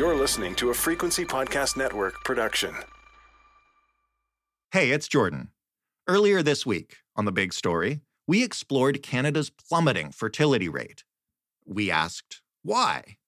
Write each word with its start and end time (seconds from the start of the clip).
You're 0.00 0.16
listening 0.16 0.54
to 0.54 0.70
a 0.70 0.74
Frequency 0.74 1.26
Podcast 1.26 1.76
Network 1.76 2.24
production. 2.24 2.74
Hey, 4.72 4.92
it's 4.92 5.06
Jordan. 5.06 5.50
Earlier 6.08 6.42
this 6.42 6.64
week 6.64 6.96
on 7.16 7.26
The 7.26 7.32
Big 7.32 7.52
Story, 7.52 8.00
we 8.26 8.42
explored 8.42 9.02
Canada's 9.02 9.50
plummeting 9.50 10.12
fertility 10.12 10.70
rate. 10.70 11.04
We 11.66 11.90
asked 11.90 12.40
why. 12.62 13.18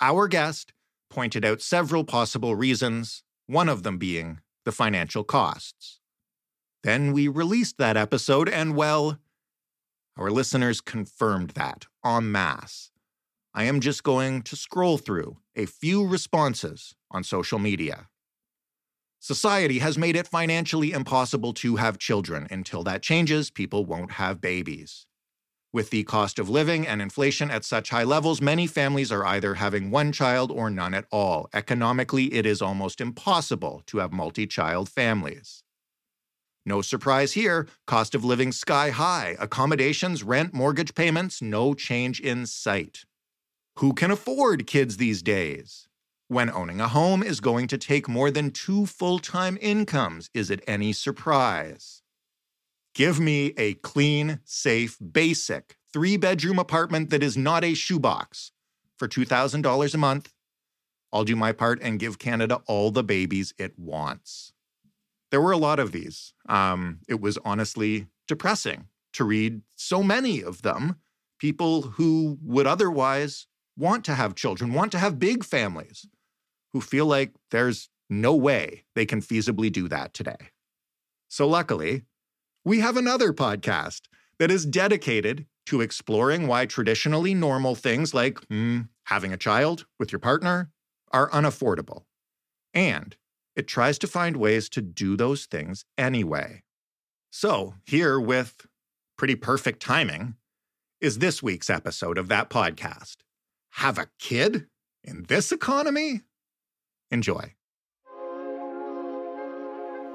Our 0.00 0.26
guest 0.26 0.72
pointed 1.10 1.44
out 1.44 1.60
several 1.60 2.04
possible 2.04 2.54
reasons, 2.54 3.22
one 3.46 3.68
of 3.68 3.82
them 3.82 3.98
being 3.98 4.40
the 4.64 4.72
financial 4.72 5.22
costs. 5.22 6.00
Then 6.82 7.12
we 7.12 7.28
released 7.28 7.76
that 7.76 7.98
episode, 7.98 8.48
and 8.48 8.74
well, 8.74 9.18
our 10.16 10.30
listeners 10.30 10.80
confirmed 10.80 11.50
that 11.50 11.88
en 12.02 12.32
masse. 12.32 12.89
I 13.52 13.64
am 13.64 13.80
just 13.80 14.04
going 14.04 14.42
to 14.42 14.54
scroll 14.54 14.96
through 14.96 15.38
a 15.56 15.66
few 15.66 16.06
responses 16.06 16.94
on 17.10 17.24
social 17.24 17.58
media. 17.58 18.08
Society 19.18 19.80
has 19.80 19.98
made 19.98 20.14
it 20.14 20.28
financially 20.28 20.92
impossible 20.92 21.52
to 21.54 21.76
have 21.76 21.98
children. 21.98 22.46
Until 22.50 22.84
that 22.84 23.02
changes, 23.02 23.50
people 23.50 23.84
won't 23.84 24.12
have 24.12 24.40
babies. 24.40 25.06
With 25.72 25.90
the 25.90 26.04
cost 26.04 26.38
of 26.38 26.48
living 26.48 26.86
and 26.86 27.02
inflation 27.02 27.50
at 27.50 27.64
such 27.64 27.90
high 27.90 28.04
levels, 28.04 28.40
many 28.40 28.66
families 28.66 29.12
are 29.12 29.26
either 29.26 29.54
having 29.54 29.90
one 29.90 30.12
child 30.12 30.50
or 30.50 30.70
none 30.70 30.94
at 30.94 31.06
all. 31.10 31.48
Economically, 31.52 32.32
it 32.32 32.46
is 32.46 32.62
almost 32.62 33.00
impossible 33.00 33.82
to 33.86 33.98
have 33.98 34.12
multi 34.12 34.46
child 34.46 34.88
families. 34.88 35.64
No 36.64 36.82
surprise 36.82 37.32
here, 37.32 37.66
cost 37.86 38.14
of 38.14 38.24
living 38.24 38.52
sky 38.52 38.90
high, 38.90 39.36
accommodations, 39.40 40.22
rent, 40.22 40.54
mortgage 40.54 40.94
payments, 40.94 41.42
no 41.42 41.74
change 41.74 42.20
in 42.20 42.46
sight. 42.46 43.04
Who 43.80 43.94
can 43.94 44.10
afford 44.10 44.66
kids 44.66 44.98
these 44.98 45.22
days? 45.22 45.88
When 46.28 46.50
owning 46.50 46.82
a 46.82 46.88
home 46.88 47.22
is 47.22 47.40
going 47.40 47.66
to 47.68 47.78
take 47.78 48.10
more 48.10 48.30
than 48.30 48.50
two 48.50 48.84
full 48.84 49.18
time 49.18 49.56
incomes, 49.58 50.28
is 50.34 50.50
it 50.50 50.62
any 50.66 50.92
surprise? 50.92 52.02
Give 52.94 53.18
me 53.18 53.54
a 53.56 53.72
clean, 53.72 54.40
safe, 54.44 54.98
basic 55.00 55.78
three 55.94 56.18
bedroom 56.18 56.58
apartment 56.58 57.08
that 57.08 57.22
is 57.22 57.38
not 57.38 57.64
a 57.64 57.72
shoebox 57.72 58.52
for 58.98 59.08
$2,000 59.08 59.94
a 59.94 59.96
month. 59.96 60.34
I'll 61.10 61.24
do 61.24 61.34
my 61.34 61.52
part 61.52 61.80
and 61.80 61.98
give 61.98 62.18
Canada 62.18 62.60
all 62.66 62.90
the 62.90 63.02
babies 63.02 63.54
it 63.56 63.78
wants. 63.78 64.52
There 65.30 65.40
were 65.40 65.52
a 65.52 65.56
lot 65.56 65.78
of 65.78 65.92
these. 65.92 66.34
Um, 66.50 66.98
it 67.08 67.18
was 67.18 67.38
honestly 67.46 68.08
depressing 68.28 68.88
to 69.14 69.24
read 69.24 69.62
so 69.74 70.02
many 70.02 70.42
of 70.42 70.60
them. 70.60 70.96
People 71.38 71.80
who 71.96 72.36
would 72.42 72.66
otherwise 72.66 73.46
want 73.76 74.04
to 74.04 74.14
have 74.14 74.34
children, 74.34 74.72
want 74.72 74.92
to 74.92 74.98
have 74.98 75.18
big 75.18 75.44
families, 75.44 76.06
who 76.72 76.80
feel 76.80 77.06
like 77.06 77.32
there's 77.50 77.88
no 78.08 78.34
way 78.34 78.84
they 78.94 79.06
can 79.06 79.20
feasibly 79.20 79.70
do 79.70 79.88
that 79.88 80.14
today. 80.14 80.50
So, 81.28 81.46
luckily, 81.48 82.04
we 82.64 82.80
have 82.80 82.96
another 82.96 83.32
podcast 83.32 84.02
that 84.38 84.50
is 84.50 84.66
dedicated 84.66 85.46
to 85.66 85.80
exploring 85.80 86.46
why 86.46 86.66
traditionally 86.66 87.34
normal 87.34 87.74
things 87.74 88.12
like 88.12 88.40
mm, 88.48 88.88
having 89.04 89.32
a 89.32 89.36
child 89.36 89.86
with 89.98 90.10
your 90.10 90.18
partner 90.18 90.70
are 91.12 91.30
unaffordable. 91.30 92.04
And 92.74 93.16
it 93.54 93.68
tries 93.68 93.98
to 94.00 94.06
find 94.06 94.36
ways 94.36 94.68
to 94.70 94.80
do 94.80 95.16
those 95.16 95.46
things 95.46 95.84
anyway. 95.98 96.62
So, 97.30 97.74
here 97.84 98.18
with 98.18 98.66
pretty 99.16 99.36
perfect 99.36 99.80
timing 99.80 100.34
is 101.00 101.18
this 101.18 101.42
week's 101.42 101.70
episode 101.70 102.18
of 102.18 102.28
that 102.28 102.50
podcast 102.50 103.16
have 103.70 103.98
a 103.98 104.08
kid 104.18 104.66
in 105.04 105.24
this 105.28 105.52
economy? 105.52 106.22
Enjoy. 107.10 107.54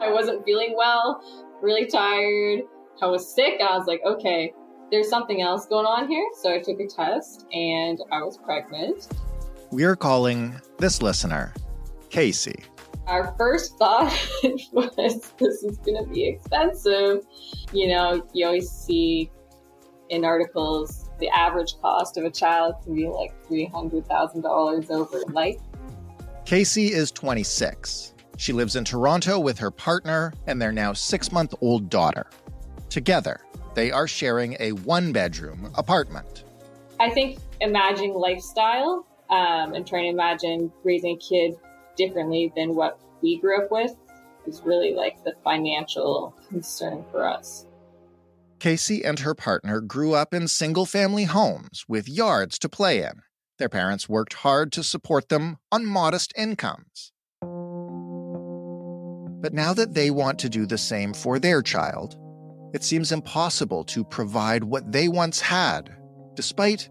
I 0.02 0.12
wasn't 0.12 0.46
feeling 0.46 0.76
well, 0.78 1.22
really 1.62 1.86
tired. 1.88 2.64
I 3.02 3.08
was 3.08 3.34
sick. 3.34 3.60
I 3.60 3.78
was 3.78 3.88
like, 3.88 4.02
okay, 4.06 4.54
there's 4.92 5.10
something 5.10 5.42
else 5.42 5.66
going 5.66 5.86
on 5.86 6.08
here. 6.08 6.26
So 6.42 6.54
I 6.54 6.60
took 6.60 6.80
a 6.80 6.88
test 6.88 7.46
and 7.52 8.00
I 8.12 8.20
was 8.20 8.38
pregnant. 8.38 9.08
We're 9.72 9.96
calling 9.96 10.54
this 10.78 11.02
listener 11.02 11.54
Kacey. 12.10 12.64
Our 13.08 13.36
first 13.38 13.78
thought 13.78 14.12
was 14.72 15.34
this 15.38 15.64
is 15.64 15.78
going 15.80 16.04
to 16.04 16.10
be 16.10 16.28
expensive. 16.28 17.26
You 17.74 17.90
know, 17.90 18.28
you 18.34 18.46
always 18.46 18.70
see 18.70 19.32
in 20.10 20.24
articles 20.24 21.05
the 21.20 21.30
average 21.30 21.80
cost 21.82 22.18
of 22.18 22.26
a 22.26 22.32
child 22.32 22.76
can 22.84 22.96
be 22.96 23.08
like 23.08 23.34
$300,000 23.48 24.92
over 24.92 25.20
life. 25.32 25.60
Kacey 26.46 26.90
is 26.90 27.12
26. 27.12 28.14
She 28.38 28.54
lives 28.54 28.76
in 28.76 28.84
Toronto 28.84 29.40
with 29.40 29.58
her 29.60 29.72
partner 29.72 30.34
and 30.48 30.62
their 30.62 30.72
now 30.72 30.94
six 30.94 31.32
month 31.32 31.54
old 31.62 31.90
daughter. 31.90 32.28
Together, 32.90 33.42
they 33.74 33.92
are 33.92 34.08
sharing 34.08 34.56
a 34.60 34.72
one 34.72 35.12
bedroom 35.12 35.72
apartment. 35.76 36.44
I 37.00 37.10
think 37.10 37.40
imagining 37.62 38.14
lifestyle 38.14 39.06
um, 39.30 39.74
and 39.74 39.88
trying 39.88 40.04
to 40.04 40.10
imagine 40.10 40.72
raising 40.84 41.16
a 41.16 41.18
kid 41.18 41.56
differently 41.96 42.52
than 42.56 42.76
what 42.76 43.00
we 43.22 43.38
grew 43.38 43.64
up 43.64 43.72
with 43.72 43.96
is 44.46 44.62
really 44.64 44.94
like 44.94 45.24
the 45.24 45.34
financial 45.44 46.36
concern 46.50 47.04
for 47.12 47.28
us. 47.28 47.66
Kacey 48.60 49.04
and 49.04 49.20
her 49.20 49.36
partner 49.36 49.82
grew 49.82 50.14
up 50.14 50.34
in 50.34 50.48
single 50.48 50.86
family 50.86 51.26
homes 51.26 51.84
with 51.88 52.08
yards 52.08 52.58
to 52.60 52.70
play 52.70 53.04
in. 53.04 53.22
Their 53.58 53.70
parents 53.70 54.10
worked 54.10 54.34
hard 54.34 54.72
to 54.74 54.84
support 54.84 55.30
them 55.30 55.58
on 55.72 55.86
modest 55.86 56.34
incomes. 56.38 57.12
But 59.42 59.54
now 59.54 59.74
that 59.74 59.94
they 59.94 60.10
want 60.10 60.40
to 60.40 60.50
do 60.50 60.66
the 60.66 60.78
same 60.78 61.14
for 61.14 61.38
their 61.38 61.62
child, 61.62 62.18
it 62.74 62.84
seems 62.84 63.12
impossible 63.12 63.84
to 63.86 64.04
provide 64.04 64.64
what 64.64 64.92
they 64.92 65.08
once 65.08 65.40
had, 65.40 65.96
despite 66.34 66.90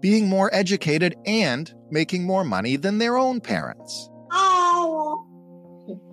being 0.00 0.28
more 0.28 0.48
educated 0.54 1.16
and 1.26 1.74
making 1.90 2.24
more 2.24 2.44
money 2.44 2.76
than 2.76 2.98
their 2.98 3.18
own 3.18 3.40
parents. 3.40 4.10
Oh. 4.30 5.24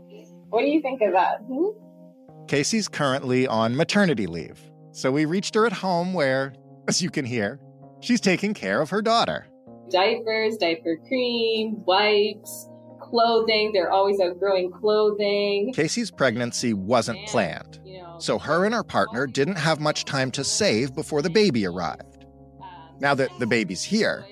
What 0.50 0.62
do 0.62 0.68
you 0.68 0.82
think 0.82 1.02
of 1.02 1.12
that? 1.12 1.40
Hmm? 1.48 2.46
Kacey's 2.46 2.88
currently 2.88 3.46
on 3.46 3.76
maternity 3.76 4.26
leave 4.26 4.62
so 4.96 5.12
we 5.12 5.26
reached 5.26 5.54
her 5.56 5.66
at 5.66 5.74
home 5.74 6.14
where, 6.14 6.54
as 6.88 7.02
you 7.02 7.10
can 7.10 7.26
hear, 7.26 7.60
she's 8.00 8.22
taking 8.22 8.54
care 8.54 8.82
of 8.82 8.90
her 8.90 9.02
daughter. 9.02 9.48
Diapers, 9.92 10.58
diaper 10.58 10.98
cream, 11.08 11.84
wipes, 11.86 12.70
clothing. 13.02 13.72
They're 13.74 13.92
always 13.92 14.20
outgrowing 14.22 14.72
clothing. 14.72 15.74
Kacey's 15.76 16.12
pregnancy 16.12 16.74
wasn't 16.74 17.20
and, 17.20 17.28
planned, 17.28 17.80
you 17.84 18.02
know, 18.02 18.16
so 18.20 18.40
her 18.40 18.66
and 18.66 18.74
her 18.74 18.84
partner 18.84 19.28
didn't 19.28 19.58
have 19.58 19.82
much 19.82 20.06
time 20.06 20.32
to 20.32 20.44
save 20.46 20.96
before 20.96 21.22
the 21.22 21.30
baby 21.30 21.68
arrived. 21.68 22.26
Um, 22.62 22.96
now 23.00 23.14
that 23.16 23.30
the 23.38 23.46
baby's 23.46 23.84
here, 23.84 24.26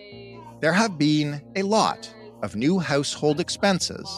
there 0.61 0.73
have 0.73 0.97
been 0.97 1.41
a 1.57 1.63
lot 1.63 2.13
of 2.41 2.55
new 2.55 2.79
household 2.79 3.41
expenses. 3.41 4.09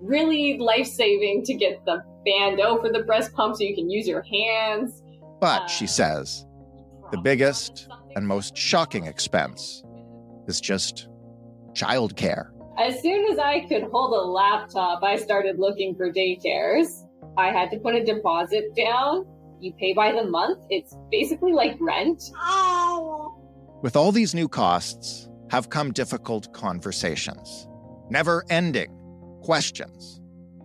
Really 0.00 0.56
life 0.58 0.86
saving 0.86 1.42
to 1.46 1.54
get 1.54 1.84
the 1.84 2.04
bandeau 2.24 2.80
for 2.80 2.90
the 2.92 3.02
breast 3.02 3.32
pump 3.32 3.56
so 3.56 3.64
you 3.64 3.74
can 3.74 3.90
use 3.90 4.06
your 4.06 4.22
hands. 4.22 5.02
But, 5.40 5.68
she 5.68 5.84
uh, 5.84 5.88
says, 5.88 6.46
the 7.10 7.18
biggest 7.18 7.88
and 8.16 8.26
most 8.26 8.56
shocking 8.56 9.06
expense 9.06 9.82
is 10.46 10.60
just 10.60 11.08
childcare. 11.72 12.50
As 12.78 13.00
soon 13.00 13.32
as 13.32 13.38
I 13.38 13.66
could 13.66 13.84
hold 13.84 14.12
a 14.12 14.30
laptop, 14.30 15.02
I 15.02 15.16
started 15.16 15.58
looking 15.58 15.94
for 15.96 16.12
daycares. 16.12 17.06
I 17.36 17.50
had 17.50 17.70
to 17.70 17.78
put 17.78 17.94
a 17.94 18.04
deposit 18.04 18.74
down. 18.76 19.26
You 19.60 19.72
pay 19.72 19.92
by 19.92 20.12
the 20.12 20.24
month. 20.24 20.64
It's 20.70 20.94
basically 21.10 21.52
like 21.52 21.76
rent. 21.80 22.22
With 23.82 23.96
all 23.96 24.12
these 24.12 24.34
new 24.34 24.48
costs 24.48 25.28
have 25.50 25.70
come 25.70 25.92
difficult 25.92 26.52
conversations, 26.52 27.66
never 28.10 28.44
ending 28.50 28.94
questions 29.42 30.17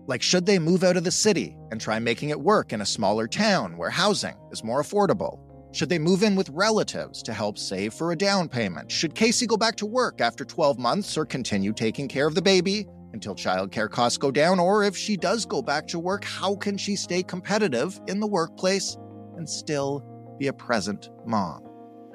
like, 0.06 0.22
should 0.22 0.46
they 0.46 0.60
move 0.60 0.84
out 0.84 0.98
of 0.98 1.04
the 1.04 1.12
city 1.12 1.56
and 1.72 1.80
try 1.80 2.00
making 2.00 2.30
it 2.30 2.40
work 2.40 2.74
in 2.74 2.82
a 2.82 2.86
smaller 2.86 3.28
town 3.28 3.78
where 3.78 3.90
housing 3.90 4.36
is 4.52 4.64
more 4.64 4.82
affordable? 4.82 5.40
Should 5.74 5.90
they 5.90 5.98
move 5.98 6.24
in 6.24 6.36
with 6.36 6.50
relatives 6.50 7.24
to 7.24 7.34
help 7.34 7.58
save 7.58 7.94
for 7.94 8.12
a 8.12 8.16
down 8.16 8.48
payment? 8.48 8.92
Should 8.92 9.16
Kacey 9.16 9.48
go 9.48 9.58
back 9.58 9.76
to 9.78 9.86
work 9.86 10.22
after 10.22 10.46
12 10.46 10.78
months 10.78 11.18
or 11.18 11.26
continue 11.26 11.74
taking 11.74 12.08
care 12.08 12.28
of 12.28 12.36
the 12.36 12.42
baby 12.42 12.86
until 13.14 13.34
childcare 13.34 13.90
costs 13.90 14.18
go 14.18 14.30
down? 14.30 14.60
Or 14.60 14.84
if 14.84 14.96
she 14.96 15.18
does 15.18 15.46
go 15.46 15.62
back 15.62 15.88
to 15.88 16.00
work, 16.00 16.26
how 16.26 16.56
can 16.56 16.78
she 16.78 16.96
stay 16.96 17.24
competitive 17.24 18.00
in 18.08 18.20
the 18.20 18.28
workplace 18.28 18.98
and 19.36 19.50
still 19.50 20.04
be 20.38 20.48
a 20.48 20.54
present 20.54 21.10
mom? 21.26 21.64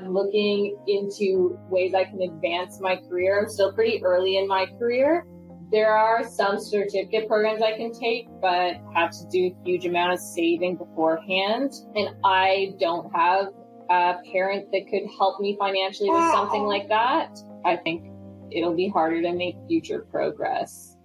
I'm 0.00 0.14
looking 0.14 0.76
into 0.87 1.58
ways 1.69 1.94
I 1.94 2.05
can 2.05 2.23
advance 2.23 2.81
my 2.81 2.96
career. 3.08 3.41
I'm 3.41 3.49
still 3.49 3.73
pretty 3.73 4.00
early 4.05 4.37
in 4.37 4.46
my 4.46 4.67
career. 4.79 5.26
There 5.70 5.94
are 5.94 6.26
some 6.26 6.59
certificate 6.59 7.29
programs 7.29 7.61
I 7.61 7.76
can 7.76 7.93
take, 7.93 8.29
but 8.41 8.76
have 8.94 9.11
to 9.11 9.26
do 9.31 9.47
a 9.49 9.65
huge 9.67 9.85
amount 9.85 10.15
of 10.15 10.19
saving 10.19 10.76
beforehand. 10.76 11.73
And 11.94 12.17
I 12.25 12.75
don't 12.81 13.15
have 13.15 13.49
a 13.91 14.15
parent 14.32 14.73
that 14.73 14.87
could 14.88 15.03
help 15.19 15.41
me 15.41 15.56
financially 15.59 16.09
with 16.09 16.31
something 16.32 16.62
like 16.62 16.88
that. 16.88 17.38
I 17.67 17.76
think 17.76 18.11
it'll 18.50 18.75
be 18.75 18.88
harder 18.88 19.20
to 19.20 19.32
make 19.32 19.56
future 19.67 20.06
progress. 20.11 20.97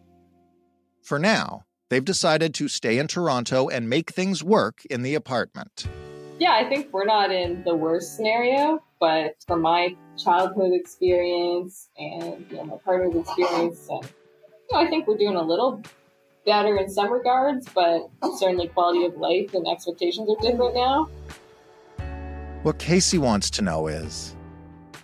For 1.01 1.19
now, 1.19 1.65
they've 1.89 2.05
decided 2.05 2.53
to 2.53 2.69
stay 2.69 2.99
in 2.99 3.07
Toronto 3.07 3.67
and 3.67 3.89
make 3.89 4.11
things 4.11 4.45
work 4.45 4.85
in 4.85 5.01
the 5.01 5.15
apartment. 5.15 5.87
Yeah, 6.39 6.53
I 6.53 6.69
think 6.69 6.93
we're 6.93 7.03
not 7.03 7.31
in 7.31 7.63
the 7.65 7.75
worst 7.75 8.15
scenario, 8.15 8.81
but 9.01 9.35
from 9.45 9.61
my 9.61 9.95
childhood 10.17 10.71
experience 10.73 11.89
and 11.97 12.45
you 12.49 12.57
know, 12.57 12.63
my 12.63 12.77
partner's 12.77 13.15
experience, 13.15 13.87
and, 13.89 14.09
I 14.73 14.87
think 14.87 15.07
we're 15.07 15.17
doing 15.17 15.35
a 15.35 15.41
little 15.41 15.81
better 16.45 16.77
in 16.77 16.89
some 16.89 17.11
regards, 17.11 17.67
but 17.73 18.09
certainly 18.37 18.67
quality 18.67 19.05
of 19.05 19.15
life 19.17 19.53
and 19.53 19.67
expectations 19.67 20.29
are 20.29 20.41
different 20.41 20.75
now. 20.75 21.09
What 22.63 22.79
Kacey 22.79 23.19
wants 23.19 23.49
to 23.51 23.61
know 23.61 23.87
is 23.87 24.35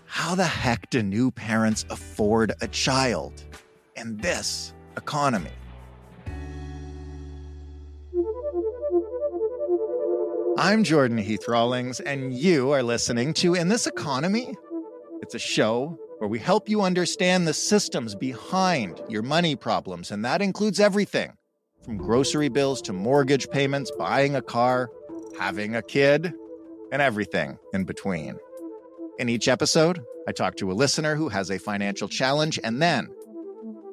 how 0.06 0.33
the 0.35 0.45
heck 0.45 0.89
do 0.89 1.03
new 1.03 1.29
parents 1.31 1.85
afford 1.89 2.53
a 2.61 2.67
child 2.67 3.44
in 3.95 4.17
this 4.17 4.73
economy? 4.97 5.51
I'm 10.57 10.83
Jordan 10.83 11.17
Heath 11.17 11.47
Rawlings, 11.47 12.00
and 12.01 12.33
you 12.33 12.71
are 12.71 12.83
listening 12.83 13.33
to 13.35 13.53
In 13.53 13.69
This 13.69 13.88
Economy. 13.88 14.56
It's 15.21 15.35
a 15.35 15.39
show 15.39 15.97
where 16.19 16.30
we 16.30 16.39
help 16.39 16.69
you 16.69 16.81
understand 16.81 17.48
the 17.48 17.54
systems 17.54 18.13
behind 18.13 19.01
your 19.10 19.24
money 19.24 19.56
problems, 19.56 20.12
and 20.12 20.24
that 20.24 20.42
includes 20.42 20.80
everything 20.80 21.33
from 21.83 21.98
grocery 21.98 22.50
bills 22.50 22.81
to 22.83 22.94
mortgage 22.94 23.50
payments, 23.50 23.89
buying 23.98 24.36
a 24.36 24.42
car, 24.42 24.89
having 25.39 25.75
a 25.75 25.81
kid, 25.81 26.33
and 26.92 27.01
everything 27.01 27.57
in 27.74 27.86
between. 27.86 28.38
In 29.18 29.30
each 29.30 29.48
episode, 29.48 30.01
I 30.27 30.33
talk 30.33 30.56
to 30.57 30.71
a 30.71 30.74
listener 30.74 31.16
who 31.16 31.30
has 31.30 31.50
a 31.50 31.57
financial 31.57 32.07
challenge 32.07 32.60
and 32.63 32.81
then 32.81 33.07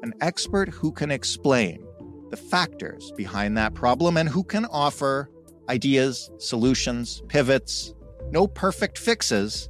an 0.02 0.12
expert 0.20 0.68
who 0.68 0.92
can 0.92 1.10
explain 1.10 1.86
the 2.30 2.36
factors 2.36 3.12
behind 3.16 3.56
that 3.56 3.74
problem 3.74 4.16
and 4.16 4.28
who 4.28 4.42
can 4.42 4.64
offer 4.66 5.30
ideas, 5.68 6.30
solutions, 6.38 7.22
pivots, 7.28 7.94
no 8.30 8.46
perfect 8.48 8.98
fixes, 8.98 9.68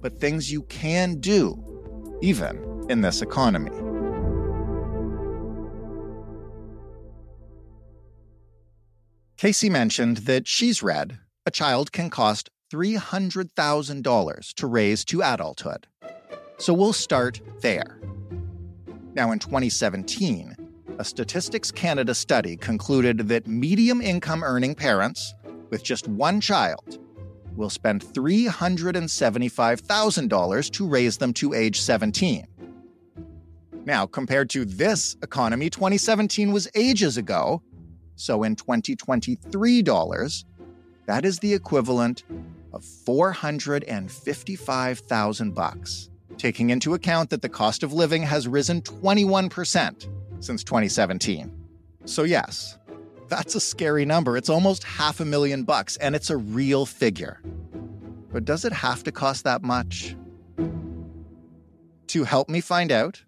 but 0.00 0.18
things 0.18 0.50
you 0.50 0.62
can 0.64 1.16
do, 1.20 1.62
even 2.20 2.86
in 2.88 3.00
this 3.00 3.22
economy. 3.22 3.70
Kacey 9.36 9.70
mentioned 9.70 10.18
that 10.18 10.48
she's 10.48 10.82
read 10.82 11.18
a 11.46 11.50
child 11.50 11.92
can 11.92 12.10
cost 12.10 12.50
$300,000 12.70 14.54
to 14.54 14.66
raise 14.66 15.04
to 15.06 15.22
adulthood. 15.22 15.86
So 16.58 16.74
we'll 16.74 16.92
start 16.92 17.40
there. 17.60 18.00
Now, 19.14 19.32
in 19.32 19.38
2017, 19.38 20.54
a 20.98 21.04
Statistics 21.04 21.70
Canada 21.70 22.14
study 22.14 22.56
concluded 22.56 23.28
that 23.28 23.46
medium 23.46 24.02
income 24.02 24.42
earning 24.42 24.74
parents 24.74 25.34
with 25.70 25.82
just 25.82 26.06
one 26.08 26.40
child 26.40 26.98
will 27.58 27.68
spend 27.68 28.02
$375,000 28.02 30.70
to 30.70 30.88
raise 30.88 31.18
them 31.18 31.34
to 31.34 31.52
age 31.52 31.78
17. 31.80 32.46
Now, 33.84 34.06
compared 34.06 34.48
to 34.50 34.64
this 34.64 35.16
economy, 35.22 35.70
2017 35.70 36.52
was 36.52 36.68
ages 36.74 37.16
ago. 37.16 37.62
So 38.16 38.42
in 38.42 38.56
2023 38.56 39.82
dollars, 39.82 40.44
that 41.06 41.24
is 41.24 41.38
the 41.38 41.54
equivalent 41.54 42.24
of 42.72 42.84
455,000 42.84 45.54
bucks, 45.54 46.10
taking 46.36 46.70
into 46.70 46.94
account 46.94 47.30
that 47.30 47.42
the 47.42 47.48
cost 47.48 47.82
of 47.82 47.92
living 47.92 48.22
has 48.22 48.46
risen 48.46 48.80
21% 48.82 50.08
since 50.40 50.62
2017. 50.64 51.52
So 52.04 52.22
yes, 52.24 52.77
that's 53.28 53.54
a 53.54 53.60
scary 53.60 54.04
number. 54.04 54.36
It's 54.36 54.48
almost 54.48 54.84
half 54.84 55.20
a 55.20 55.24
million 55.24 55.64
bucks, 55.64 55.96
and 55.96 56.14
it's 56.14 56.30
a 56.30 56.36
real 56.36 56.86
figure. 56.86 57.40
But 58.32 58.44
does 58.44 58.64
it 58.64 58.72
have 58.72 59.04
to 59.04 59.12
cost 59.12 59.44
that 59.44 59.62
much? 59.62 60.16
To 62.08 62.24
help 62.24 62.48
me 62.48 62.60
find 62.60 62.90
out, 62.90 63.24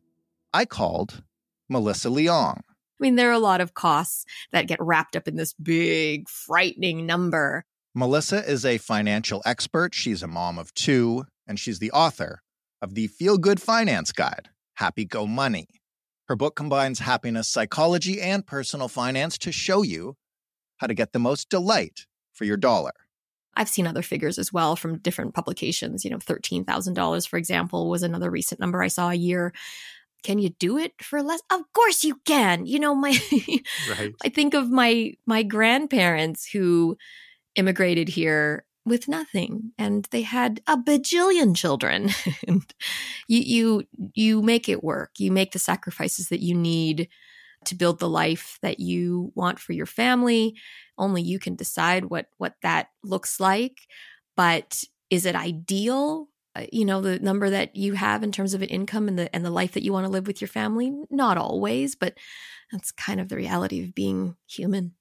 I 0.52 0.64
called 0.64 1.22
Melissa 1.68 2.08
Leong. 2.08 2.58
I 2.58 2.62
mean, 2.98 3.16
there 3.16 3.30
are 3.30 3.32
a 3.32 3.38
lot 3.38 3.60
of 3.60 3.74
costs 3.74 4.24
that 4.52 4.66
get 4.66 4.80
wrapped 4.80 5.16
up 5.16 5.26
in 5.26 5.36
this 5.36 5.54
big, 5.54 6.28
frightening 6.28 7.06
number. 7.06 7.64
Melissa 7.94 8.44
is 8.48 8.64
a 8.64 8.78
financial 8.78 9.42
expert. 9.44 9.94
She's 9.94 10.22
a 10.22 10.28
mom 10.28 10.58
of 10.58 10.74
two, 10.74 11.24
and 11.46 11.58
she's 11.58 11.78
the 11.78 11.90
author 11.92 12.42
of 12.82 12.94
the 12.94 13.06
Feel 13.06 13.38
Good 13.38 13.60
Finance 13.60 14.12
Guide 14.12 14.50
Happy 14.74 15.04
Go 15.04 15.26
Money. 15.26 15.79
Her 16.30 16.36
book 16.36 16.54
combines 16.54 17.00
happiness 17.00 17.48
psychology 17.48 18.20
and 18.20 18.46
personal 18.46 18.86
finance 18.86 19.36
to 19.38 19.50
show 19.50 19.82
you 19.82 20.16
how 20.76 20.86
to 20.86 20.94
get 20.94 21.12
the 21.12 21.18
most 21.18 21.48
delight 21.48 22.06
for 22.32 22.44
your 22.44 22.56
dollar. 22.56 22.92
I've 23.56 23.68
seen 23.68 23.84
other 23.84 24.00
figures 24.00 24.38
as 24.38 24.52
well 24.52 24.76
from 24.76 24.98
different 24.98 25.34
publications. 25.34 26.04
You 26.04 26.12
know, 26.12 26.18
$13,000, 26.18 27.26
for 27.28 27.36
example, 27.36 27.90
was 27.90 28.04
another 28.04 28.30
recent 28.30 28.60
number 28.60 28.80
I 28.80 28.86
saw 28.86 29.10
a 29.10 29.14
year. 29.14 29.52
Can 30.22 30.38
you 30.38 30.50
do 30.50 30.78
it 30.78 30.92
for 31.02 31.20
less? 31.20 31.42
Of 31.50 31.62
course 31.72 32.04
you 32.04 32.20
can. 32.24 32.64
You 32.64 32.78
know, 32.78 32.94
my 32.94 33.18
right. 33.98 34.14
I 34.24 34.28
think 34.28 34.54
of 34.54 34.70
my 34.70 35.14
my 35.26 35.42
grandparents 35.42 36.48
who 36.48 36.96
immigrated 37.56 38.08
here 38.08 38.64
with 38.90 39.08
nothing 39.08 39.72
and 39.78 40.06
they 40.10 40.22
had 40.22 40.60
a 40.66 40.76
bajillion 40.76 41.56
children. 41.56 42.10
And 42.46 42.62
you 43.28 43.40
you 43.40 44.10
you 44.14 44.42
make 44.42 44.68
it 44.68 44.84
work. 44.84 45.12
You 45.18 45.32
make 45.32 45.52
the 45.52 45.58
sacrifices 45.58 46.28
that 46.28 46.42
you 46.42 46.54
need 46.54 47.08
to 47.66 47.74
build 47.74 47.98
the 47.98 48.08
life 48.08 48.58
that 48.62 48.80
you 48.80 49.32
want 49.34 49.58
for 49.58 49.72
your 49.72 49.86
family. 49.86 50.56
Only 50.98 51.22
you 51.22 51.38
can 51.38 51.54
decide 51.54 52.06
what 52.06 52.26
what 52.38 52.54
that 52.62 52.88
looks 53.02 53.40
like. 53.40 53.78
But 54.36 54.82
is 55.10 55.26
it 55.26 55.34
ideal 55.34 56.28
uh, 56.56 56.66
you 56.72 56.84
know 56.84 57.00
the 57.00 57.18
number 57.20 57.48
that 57.50 57.76
you 57.76 57.92
have 57.94 58.22
in 58.24 58.32
terms 58.32 58.54
of 58.54 58.62
an 58.62 58.68
income 58.68 59.06
and 59.06 59.18
the 59.18 59.34
and 59.34 59.44
the 59.44 59.50
life 59.50 59.72
that 59.72 59.84
you 59.84 59.92
want 59.92 60.04
to 60.04 60.12
live 60.12 60.26
with 60.26 60.40
your 60.40 60.48
family? 60.48 60.92
Not 61.10 61.38
always 61.38 61.94
but 61.94 62.14
that's 62.72 62.90
kind 62.90 63.20
of 63.20 63.28
the 63.28 63.36
reality 63.36 63.84
of 63.84 63.94
being 63.94 64.36
human. 64.48 64.94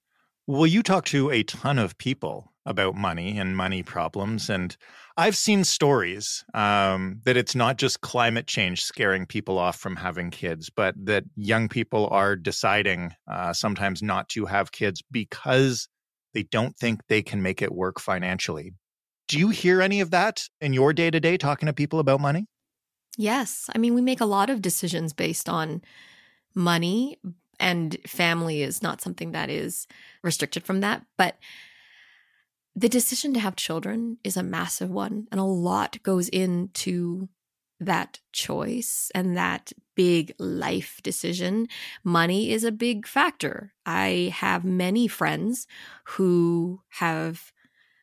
Well 0.48 0.68
you 0.68 0.84
talk 0.84 1.06
to 1.06 1.32
a 1.32 1.44
ton 1.44 1.80
of 1.80 1.98
people 1.98 2.54
about 2.70 2.96
money 2.96 3.38
and 3.38 3.58
money 3.58 3.84
problems. 3.84 4.50
And 4.50 4.78
I've 5.18 5.36
seen 5.36 5.66
stories 5.66 6.46
um, 6.54 7.20
that 7.26 7.36
it's 7.36 7.56
not 7.56 7.78
just 7.78 8.00
climate 8.02 8.48
change 8.48 8.84
scaring 8.84 9.26
people 9.26 9.58
off 9.58 9.78
from 9.78 9.98
having 9.98 10.30
kids, 10.30 10.70
but 10.70 10.96
that 11.04 11.26
young 11.36 11.68
people 11.68 12.08
are 12.12 12.36
deciding 12.36 13.14
uh, 13.30 13.52
sometimes 13.52 14.02
not 14.02 14.30
to 14.30 14.46
have 14.46 14.72
kids 14.72 15.04
because 15.12 15.90
they 16.34 16.44
don't 16.44 16.78
think 16.78 17.02
they 17.08 17.24
can 17.24 17.42
make 17.42 17.62
it 17.62 17.74
work 17.74 18.00
financially. 18.00 18.72
Do 19.28 19.40
you 19.40 19.50
hear 19.50 19.82
any 19.82 20.00
of 20.00 20.12
that 20.12 20.48
in 20.62 20.72
your 20.72 20.94
day 20.94 21.10
to 21.10 21.20
day 21.20 21.38
talking 21.38 21.68
to 21.68 21.74
people 21.74 22.00
about 22.00 22.22
money? 22.22 22.46
Yes. 23.18 23.70
I 23.74 23.80
mean, 23.80 23.96
we 23.96 24.02
make 24.02 24.22
a 24.22 24.26
lot 24.26 24.50
of 24.50 24.62
decisions 24.62 25.12
based 25.12 25.50
on 25.50 25.82
money, 26.56 27.18
and 27.60 27.98
family 28.08 28.62
is 28.62 28.82
not 28.82 29.02
something 29.02 29.32
that 29.32 29.50
is 29.50 29.88
restricted 30.24 30.64
from 30.64 30.80
that. 30.82 31.06
But 31.18 31.36
the 32.80 32.90
decision 32.90 33.34
to 33.34 33.40
have 33.42 33.58
children 33.58 34.18
is 34.24 34.38
a 34.38 34.44
massive 34.44 34.90
one, 34.90 35.28
and 35.32 35.40
a 35.40 35.44
lot 35.44 36.02
goes 36.02 36.30
into 36.30 37.28
that 37.82 38.20
choice 38.32 39.12
and 39.14 39.36
that 39.36 39.74
big 39.96 40.34
life 40.40 41.00
decision. 41.04 41.68
Money 42.04 42.52
is 42.52 42.64
a 42.64 42.72
big 42.72 43.06
factor. 43.06 43.74
I 43.86 44.34
have 44.36 44.64
many 44.64 45.08
friends 45.08 45.68
who 46.06 46.82
have 46.90 47.52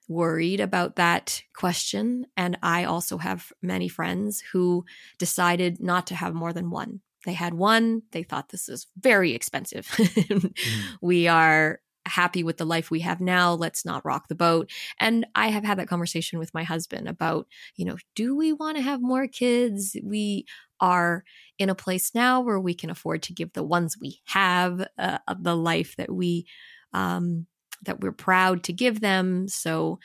worried 0.08 0.60
about 0.60 0.96
that 0.96 1.42
question. 1.54 2.26
And 2.36 2.58
I 2.62 2.84
also 2.84 3.18
have 3.18 3.52
many 3.62 3.88
friends 3.88 4.42
who 4.52 4.84
decided 5.18 5.80
not 5.80 6.06
to 6.08 6.14
have 6.14 6.34
more 6.34 6.52
than 6.52 6.70
one. 6.70 7.00
They 7.24 7.32
had 7.32 7.54
one, 7.54 8.02
they 8.12 8.22
thought 8.22 8.50
this 8.50 8.68
is 8.68 8.86
very 8.96 9.32
expensive. 9.32 9.86
mm. 9.96 10.54
We 11.02 11.26
are 11.26 11.80
happy 12.06 12.42
with 12.42 12.56
the 12.56 12.64
life 12.64 12.90
we 12.90 13.00
have 13.00 13.20
now. 13.20 13.52
Let's 13.52 13.84
not 13.84 14.04
rock 14.04 14.28
the 14.28 14.34
boat. 14.34 14.70
And 14.98 15.26
I 15.34 15.48
have 15.48 15.64
had 15.64 15.78
that 15.78 15.88
conversation 15.88 16.38
with 16.38 16.54
my 16.54 16.62
husband 16.62 17.08
about, 17.08 17.46
you 17.76 17.84
know, 17.84 17.96
do 18.14 18.36
we 18.36 18.52
want 18.52 18.76
to 18.76 18.82
have 18.82 19.00
more 19.02 19.26
kids? 19.26 19.96
We 20.02 20.46
are 20.80 21.24
in 21.58 21.70
a 21.70 21.74
place 21.74 22.14
now 22.14 22.40
where 22.40 22.60
we 22.60 22.74
can 22.74 22.90
afford 22.90 23.22
to 23.24 23.32
give 23.32 23.52
the 23.52 23.64
ones 23.64 23.96
we 24.00 24.20
have 24.26 24.86
uh, 24.98 25.18
the 25.38 25.56
life 25.56 25.96
that 25.96 26.10
we 26.10 26.46
um, 26.92 27.46
that 27.82 28.00
we're 28.00 28.12
proud 28.12 28.62
to 28.64 28.72
give 28.72 29.00
them. 29.00 29.48
So, 29.48 29.98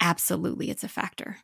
absolutely, 0.00 0.70
it's 0.70 0.84
a 0.84 0.88
factor. 0.88 1.38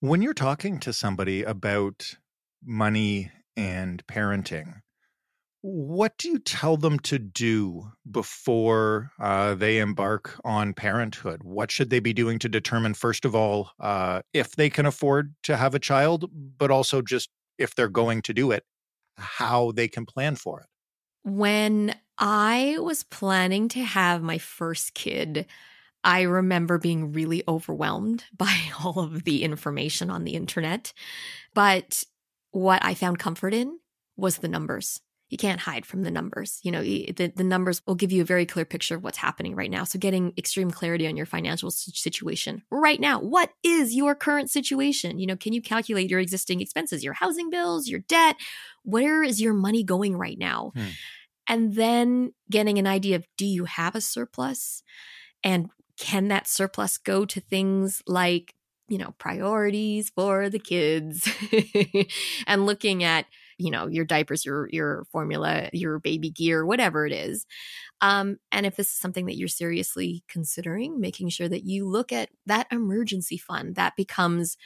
When 0.00 0.22
you're 0.22 0.34
talking 0.34 0.80
to 0.80 0.92
somebody 0.92 1.42
about 1.42 2.16
money 2.64 3.30
and 3.56 4.04
parenting, 4.06 4.82
what 5.62 6.18
do 6.18 6.28
you 6.28 6.38
tell 6.38 6.76
them 6.76 6.98
to 7.00 7.18
do 7.18 7.90
before 8.10 9.10
uh, 9.20 9.54
they 9.54 9.78
embark 9.78 10.38
on 10.44 10.74
parenthood? 10.74 11.42
What 11.42 11.70
should 11.70 11.90
they 11.90 12.00
be 12.00 12.12
doing 12.12 12.38
to 12.40 12.48
determine, 12.48 12.94
first 12.94 13.24
of 13.24 13.34
all, 13.34 13.70
uh, 13.80 14.22
if 14.32 14.56
they 14.56 14.68
can 14.68 14.86
afford 14.86 15.34
to 15.44 15.56
have 15.56 15.74
a 15.74 15.78
child, 15.78 16.30
but 16.58 16.70
also 16.70 17.00
just 17.00 17.30
if 17.58 17.74
they're 17.74 17.88
going 17.88 18.22
to 18.22 18.34
do 18.34 18.50
it? 18.50 18.64
how 19.16 19.72
they 19.72 19.88
can 19.88 20.06
plan 20.06 20.36
for 20.36 20.60
it? 20.60 20.66
When 21.24 21.94
I 22.18 22.76
was 22.78 23.04
planning 23.04 23.68
to 23.70 23.80
have 23.80 24.22
my 24.22 24.38
first 24.38 24.94
kid, 24.94 25.46
I 26.04 26.22
remember 26.22 26.78
being 26.78 27.12
really 27.12 27.42
overwhelmed 27.46 28.24
by 28.36 28.56
all 28.82 28.98
of 28.98 29.24
the 29.24 29.44
information 29.44 30.10
on 30.10 30.24
the 30.24 30.34
internet. 30.34 30.92
But 31.54 32.02
what 32.50 32.84
I 32.84 32.94
found 32.94 33.18
comfort 33.18 33.54
in 33.54 33.78
was 34.16 34.38
the 34.38 34.48
numbers. 34.48 35.00
You 35.32 35.38
can't 35.38 35.60
hide 35.60 35.86
from 35.86 36.02
the 36.02 36.10
numbers. 36.10 36.60
You 36.62 36.70
know, 36.70 36.82
the, 36.82 37.32
the 37.34 37.42
numbers 37.42 37.80
will 37.86 37.94
give 37.94 38.12
you 38.12 38.20
a 38.20 38.26
very 38.26 38.44
clear 38.44 38.66
picture 38.66 38.96
of 38.96 39.02
what's 39.02 39.16
happening 39.16 39.56
right 39.56 39.70
now. 39.70 39.84
So, 39.84 39.98
getting 39.98 40.34
extreme 40.36 40.70
clarity 40.70 41.06
on 41.06 41.16
your 41.16 41.24
financial 41.24 41.70
situation 41.70 42.62
right 42.70 43.00
now. 43.00 43.18
What 43.18 43.48
is 43.62 43.94
your 43.94 44.14
current 44.14 44.50
situation? 44.50 45.18
You 45.18 45.26
know, 45.26 45.36
can 45.36 45.54
you 45.54 45.62
calculate 45.62 46.10
your 46.10 46.20
existing 46.20 46.60
expenses, 46.60 47.02
your 47.02 47.14
housing 47.14 47.48
bills, 47.48 47.88
your 47.88 48.00
debt? 48.00 48.36
Where 48.82 49.22
is 49.22 49.40
your 49.40 49.54
money 49.54 49.82
going 49.82 50.18
right 50.18 50.38
now? 50.38 50.72
Hmm. 50.74 50.88
And 51.48 51.74
then 51.76 52.34
getting 52.50 52.76
an 52.76 52.86
idea 52.86 53.16
of 53.16 53.26
do 53.38 53.46
you 53.46 53.64
have 53.64 53.94
a 53.94 54.02
surplus? 54.02 54.82
And 55.42 55.70
can 55.98 56.28
that 56.28 56.46
surplus 56.46 56.98
go 56.98 57.24
to 57.24 57.40
things 57.40 58.02
like 58.06 58.54
you 58.86 58.98
know 58.98 59.14
priorities 59.16 60.10
for 60.10 60.50
the 60.50 60.58
kids 60.58 61.26
and 62.46 62.66
looking 62.66 63.02
at 63.02 63.24
you 63.62 63.70
know 63.70 63.86
your 63.86 64.04
diapers 64.04 64.44
your 64.44 64.68
your 64.70 65.04
formula 65.12 65.68
your 65.72 65.98
baby 65.98 66.30
gear 66.30 66.66
whatever 66.66 67.06
it 67.06 67.12
is 67.12 67.46
um, 68.00 68.36
and 68.50 68.66
if 68.66 68.76
this 68.76 68.88
is 68.88 68.98
something 68.98 69.26
that 69.26 69.36
you're 69.36 69.48
seriously 69.48 70.24
considering 70.28 71.00
making 71.00 71.28
sure 71.28 71.48
that 71.48 71.64
you 71.64 71.86
look 71.86 72.12
at 72.12 72.28
that 72.46 72.66
emergency 72.72 73.38
fund 73.38 73.76
that 73.76 73.94
becomes 73.96 74.56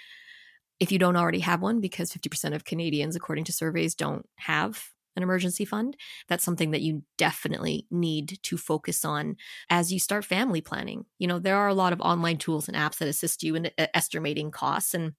if 0.80 0.90
you 0.90 0.98
don't 0.98 1.16
already 1.16 1.40
have 1.40 1.62
one 1.62 1.80
because 1.80 2.10
50% 2.10 2.54
of 2.54 2.64
canadians 2.64 3.16
according 3.16 3.44
to 3.44 3.52
surveys 3.52 3.94
don't 3.94 4.26
have 4.36 4.82
an 5.16 5.22
emergency 5.22 5.64
fund 5.64 5.96
that's 6.28 6.44
something 6.44 6.70
that 6.70 6.82
you 6.82 7.02
definitely 7.18 7.86
need 7.90 8.38
to 8.42 8.56
focus 8.56 9.04
on 9.04 9.36
as 9.70 9.92
you 9.92 9.98
start 9.98 10.24
family 10.24 10.60
planning. 10.60 11.06
You 11.18 11.26
know 11.26 11.38
there 11.38 11.56
are 11.56 11.68
a 11.68 11.74
lot 11.74 11.94
of 11.94 12.00
online 12.02 12.36
tools 12.36 12.68
and 12.68 12.76
apps 12.76 12.98
that 12.98 13.08
assist 13.08 13.42
you 13.42 13.54
in 13.54 13.70
uh, 13.78 13.86
estimating 13.94 14.50
costs 14.50 14.92
and 14.92 15.14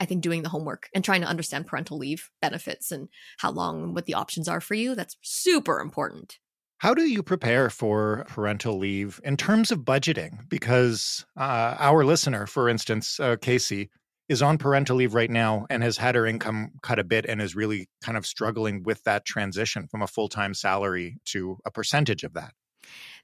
I 0.00 0.04
think 0.04 0.22
doing 0.22 0.42
the 0.42 0.48
homework 0.48 0.88
and 0.94 1.04
trying 1.04 1.20
to 1.22 1.26
understand 1.26 1.66
parental 1.66 1.98
leave 1.98 2.30
benefits 2.40 2.92
and 2.92 3.08
how 3.38 3.50
long 3.50 3.82
and 3.82 3.94
what 3.94 4.06
the 4.06 4.14
options 4.14 4.48
are 4.48 4.60
for 4.60 4.74
you, 4.74 4.94
that's 4.94 5.16
super 5.22 5.80
important. 5.80 6.38
How 6.78 6.92
do 6.92 7.02
you 7.02 7.22
prepare 7.22 7.70
for 7.70 8.24
parental 8.28 8.78
leave 8.78 9.18
in 9.24 9.36
terms 9.36 9.70
of 9.72 9.80
budgeting? 9.80 10.48
Because 10.48 11.24
uh, 11.36 11.76
our 11.78 12.04
listener, 12.04 12.46
for 12.46 12.68
instance, 12.68 13.18
uh, 13.18 13.36
Kacey, 13.36 13.88
is 14.28 14.42
on 14.42 14.58
parental 14.58 14.96
leave 14.96 15.14
right 15.14 15.30
now 15.30 15.66
and 15.70 15.82
has 15.82 15.96
had 15.96 16.14
her 16.16 16.26
income 16.26 16.72
cut 16.82 16.98
a 16.98 17.04
bit 17.04 17.24
and 17.26 17.40
is 17.40 17.54
really 17.54 17.88
kind 18.02 18.18
of 18.18 18.26
struggling 18.26 18.82
with 18.82 19.02
that 19.04 19.24
transition 19.24 19.86
from 19.86 20.02
a 20.02 20.06
full 20.06 20.28
time 20.28 20.52
salary 20.52 21.16
to 21.26 21.58
a 21.64 21.70
percentage 21.70 22.24
of 22.24 22.34
that. 22.34 22.52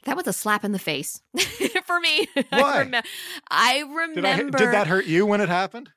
That 0.04 0.16
was 0.16 0.26
a 0.26 0.32
slap 0.32 0.64
in 0.64 0.72
the 0.72 0.78
face 0.78 1.22
for 1.84 2.00
me. 2.00 2.26
Why? 2.48 2.60
I, 2.60 2.78
rem- 2.78 3.02
I 3.50 3.78
remember. 3.80 4.14
Did, 4.14 4.24
I, 4.24 4.36
did 4.36 4.74
that 4.74 4.86
hurt 4.86 5.06
you 5.06 5.26
when 5.26 5.40
it 5.40 5.48
happened? 5.48 5.90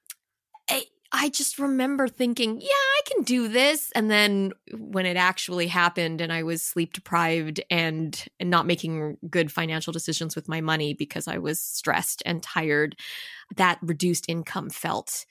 I, 1.18 1.30
just 1.30 1.60
remember 1.60 2.08
thinking, 2.08 2.60
yeah, 2.60 2.68
I 2.70 3.02
can 3.06 3.24
do 3.24 3.48
this. 3.48 3.92
And 3.96 4.10
then 4.10 4.54
when 4.78 5.06
it 5.06 5.18
actually 5.18 5.68
happened 5.68 6.22
and 6.22 6.32
I 6.32 6.44
was 6.44 6.62
sleep 6.62 6.94
deprived 6.94 7.62
and, 7.70 8.24
and 8.40 8.50
not 8.50 8.66
making 8.66 9.18
good 9.30 9.52
financial 9.52 9.94
decisions 9.94 10.36
with 10.36 10.48
my 10.48 10.62
money 10.62 10.94
because 10.94 11.28
I 11.28 11.38
was 11.38 11.60
stressed 11.60 12.22
and 12.26 12.44
tired, 12.44 12.96
that 13.56 13.80
reduced 13.82 14.26
income 14.28 14.70
felt 14.70 15.26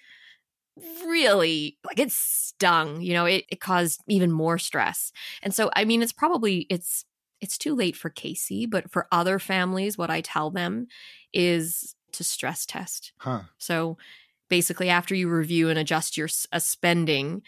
really 1.07 1.79
like 1.87 2.01
it 2.01 2.11
stung, 2.11 3.01
you 3.01 3.13
know, 3.13 3.27
it, 3.27 3.45
it 3.49 3.61
caused 3.61 4.03
even 4.09 4.33
more 4.33 4.59
stress. 4.59 5.13
And 5.43 5.55
so, 5.55 5.71
I 5.77 5.85
mean, 5.85 6.03
it's 6.03 6.13
probably, 6.13 6.67
it's, 6.71 7.05
it's 7.41 7.59
too 7.59 7.75
late 7.75 7.97
for 7.97 8.11
Kacey, 8.11 8.69
but 8.69 8.91
for 8.91 9.07
other 9.13 9.39
families, 9.39 9.99
what 9.99 10.11
I 10.11 10.21
tell 10.21 10.51
them 10.51 10.89
is 11.33 11.95
to 12.13 12.25
stress 12.25 12.65
test. 12.65 13.13
Huh. 13.19 13.43
So 13.59 13.99
basically 14.49 14.89
after 14.89 15.15
you 15.15 15.29
review 15.29 15.69
and 15.69 15.79
adjust 15.79 16.17
your 16.17 16.29
uh, 16.53 16.59
spending 16.59 17.43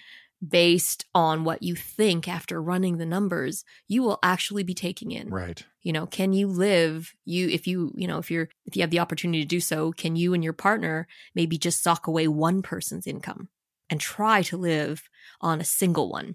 based 0.46 1.06
on 1.14 1.44
what 1.44 1.62
you 1.62 1.74
think 1.74 2.28
after 2.28 2.60
running 2.60 2.98
the 2.98 3.06
numbers 3.06 3.64
you 3.88 4.02
will 4.02 4.18
actually 4.22 4.62
be 4.62 4.74
taking 4.74 5.10
in. 5.10 5.30
Right. 5.30 5.64
You 5.82 5.92
know 5.92 6.06
can 6.06 6.32
you 6.32 6.46
live 6.46 7.14
you 7.24 7.48
if 7.48 7.66
you 7.66 7.92
you 7.96 8.06
know 8.06 8.18
if 8.18 8.30
you're 8.30 8.48
if 8.66 8.76
you 8.76 8.82
have 8.82 8.90
the 8.90 8.98
opportunity 8.98 9.40
to 9.40 9.48
do 9.48 9.60
so 9.60 9.92
can 9.92 10.14
you 10.16 10.34
and 10.34 10.44
your 10.44 10.52
partner 10.52 11.06
maybe 11.34 11.56
just 11.56 11.82
sock 11.82 12.06
away 12.06 12.28
one 12.28 12.62
person's 12.62 13.06
income 13.06 13.48
and 13.88 14.00
try 14.00 14.42
to 14.42 14.56
live 14.56 15.08
on 15.40 15.60
a 15.60 15.64
single 15.64 16.10
one 16.10 16.34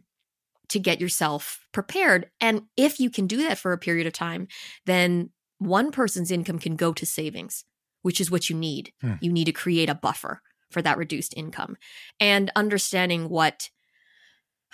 to 0.70 0.80
get 0.80 1.02
yourself 1.02 1.60
prepared? 1.72 2.30
And 2.40 2.64
if 2.78 3.00
you 3.00 3.10
can 3.10 3.28
do 3.28 3.38
that 3.44 3.58
for 3.58 3.72
a 3.72 3.78
period 3.78 4.08
of 4.08 4.14
time 4.14 4.48
then 4.86 5.30
one 5.60 5.92
person's 5.92 6.32
income 6.32 6.58
can 6.58 6.76
go 6.76 6.92
to 6.94 7.06
savings 7.06 7.66
which 8.02 8.20
is 8.20 8.32
what 8.32 8.50
you 8.50 8.56
need. 8.56 8.94
Hmm. 9.02 9.14
you 9.22 9.32
need 9.32 9.46
to 9.46 9.52
create 9.52 9.90
a 9.90 9.96
buffer 9.96 10.42
for 10.72 10.82
that 10.82 10.98
reduced 10.98 11.36
income 11.36 11.78
and 12.20 12.52
understanding 12.56 13.30
what 13.30 13.70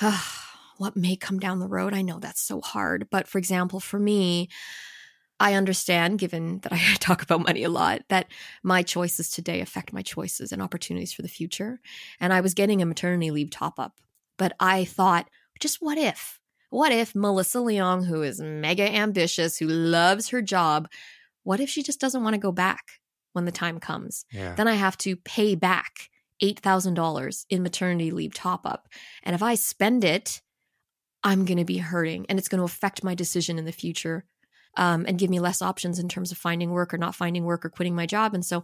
uh, 0.02 0.22
what 0.78 0.96
may 0.96 1.16
come 1.16 1.40
down 1.40 1.60
the 1.60 1.68
road. 1.68 1.94
I 1.94 2.04
know 2.04 2.20
that's 2.20 2.42
so 2.42 2.62
hard, 2.62 3.08
but 3.10 3.28
for 3.28 3.40
example, 3.40 3.80
for 3.80 3.98
me, 3.98 4.50
I 5.40 5.54
understand, 5.54 6.20
given 6.20 6.60
that 6.60 6.74
I 6.74 6.78
talk 7.00 7.22
about 7.22 7.44
money 7.44 7.64
a 7.64 7.70
lot, 7.70 8.02
that 8.10 8.28
my 8.64 8.84
choices 8.84 9.30
today 9.30 9.62
affect 9.62 9.94
my 9.94 10.02
choices 10.02 10.52
and 10.52 10.62
opportunities 10.62 11.14
for 11.14 11.22
the 11.22 11.28
future. 11.28 11.80
And 12.20 12.34
I 12.34 12.42
was 12.42 12.54
getting 12.54 12.82
a 12.82 12.86
maternity 12.86 13.32
leave 13.32 13.52
top 13.52 13.80
up, 13.80 14.00
but 14.38 14.54
I 14.60 14.86
thought, 14.86 15.30
just 15.60 15.78
what 15.80 15.98
if? 15.98 16.40
What 16.70 16.92
if 16.92 17.16
Melissa 17.16 17.60
Leong, 17.60 18.06
who 18.06 18.22
is 18.24 18.42
mega 18.42 18.84
ambitious, 18.84 19.58
who 19.58 19.68
loves 19.68 20.30
her 20.30 20.42
job, 20.42 20.90
what 21.44 21.60
if 21.60 21.70
she 21.70 21.82
just 21.82 22.00
doesn't 22.00 22.24
want 22.24 22.34
to 22.34 22.40
go 22.40 22.52
back? 22.52 23.00
When 23.34 23.46
the 23.46 23.52
time 23.52 23.80
comes. 23.80 24.26
Yeah. 24.32 24.56
Then 24.56 24.68
I 24.68 24.74
have 24.74 24.98
to 25.00 25.16
pay 25.16 25.56
back 25.56 26.10
$8,000 26.42 27.46
in 27.50 27.64
maternity 27.64 28.12
leave 28.12 28.34
top 28.34 28.66
up. 28.66 28.88
And 29.24 29.36
if 29.36 29.44
I 29.44 29.56
spend 29.56 30.04
it, 30.04 30.42
I'm 31.24 31.46
going 31.46 31.58
to 31.58 31.66
be 31.66 31.78
hurting 31.78 32.26
and 32.30 32.38
it's 32.38 32.48
going 32.48 32.60
to 32.60 32.66
affect 32.66 33.04
my 33.04 33.16
decision 33.16 33.58
in 33.58 33.66
the 33.66 33.72
future 33.72 34.26
um, 34.76 35.06
and 35.08 35.18
give 35.18 35.30
me 35.30 35.40
less 35.40 35.62
options 35.62 36.00
in 36.00 36.08
terms 36.08 36.32
of 36.32 36.38
finding 36.38 36.72
work 36.72 36.94
or 36.94 36.98
not 36.98 37.16
finding 37.16 37.44
work 37.44 37.66
or 37.66 37.70
quitting 37.70 37.96
my 37.96 38.06
job. 38.06 38.34
And 38.34 38.46
so 38.46 38.64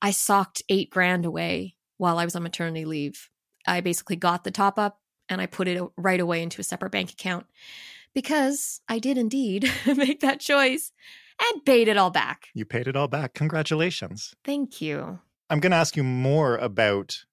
I 0.00 0.12
socked 0.12 0.62
eight 0.68 0.90
grand 0.90 1.24
away 1.24 1.74
while 1.96 2.18
I 2.18 2.24
was 2.24 2.36
on 2.36 2.44
maternity 2.44 2.84
leave. 2.84 3.28
I 3.66 3.80
basically 3.80 4.16
got 4.16 4.44
the 4.44 4.52
top 4.52 4.78
up 4.78 5.00
and 5.28 5.40
I 5.40 5.46
put 5.46 5.68
it 5.68 5.82
right 5.96 6.20
away 6.20 6.42
into 6.42 6.60
a 6.60 6.64
separate 6.64 6.92
bank 6.92 7.10
account 7.10 7.46
because 8.14 8.80
I 8.88 9.00
did 9.00 9.18
indeed 9.18 9.70
make 9.86 10.20
that 10.20 10.40
choice 10.40 10.92
and 11.40 11.64
paid 11.64 11.88
it 11.88 11.96
all 11.96 12.10
back. 12.10 12.48
You 12.54 12.64
paid 12.64 12.88
it 12.88 12.96
all 12.96 13.08
back. 13.08 13.34
Congratulations. 13.34 14.34
Thank 14.44 14.80
you. 14.80 15.18
I'm 15.50 15.60
going 15.60 15.72
to 15.72 15.76
ask 15.78 15.96
you 15.96 16.04
more 16.04 16.56
about 16.56 17.24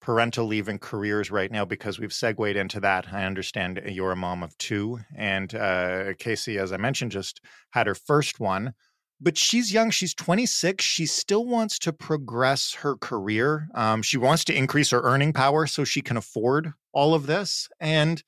parental 0.00 0.46
leave 0.46 0.68
and 0.68 0.80
careers 0.80 1.30
right 1.30 1.50
now 1.50 1.64
because 1.64 1.98
we've 1.98 2.12
segued 2.12 2.56
into 2.56 2.78
that. 2.80 3.06
I 3.12 3.24
understand 3.24 3.80
you're 3.86 4.12
a 4.12 4.16
mom 4.16 4.42
of 4.42 4.56
two, 4.58 5.00
and 5.16 5.54
uh, 5.54 6.12
Kacey, 6.14 6.58
as 6.58 6.72
I 6.72 6.76
mentioned, 6.76 7.10
just 7.10 7.40
had 7.70 7.86
her 7.86 7.94
first 7.94 8.38
one. 8.38 8.74
But 9.20 9.38
she's 9.38 9.72
young. 9.72 9.90
She's 9.90 10.14
26. 10.14 10.84
She 10.84 11.06
still 11.06 11.46
wants 11.46 11.78
to 11.80 11.92
progress 11.92 12.74
her 12.80 12.96
career. 12.96 13.68
Um, 13.74 14.02
she 14.02 14.18
wants 14.18 14.44
to 14.44 14.54
increase 14.54 14.90
her 14.90 15.00
earning 15.00 15.32
power 15.32 15.66
so 15.66 15.84
she 15.84 16.02
can 16.02 16.18
afford 16.18 16.72
all 16.92 17.14
of 17.14 17.26
this. 17.26 17.68
And 17.80 18.22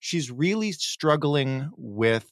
she's 0.00 0.30
really 0.30 0.72
struggling 0.72 1.70
with 1.76 2.30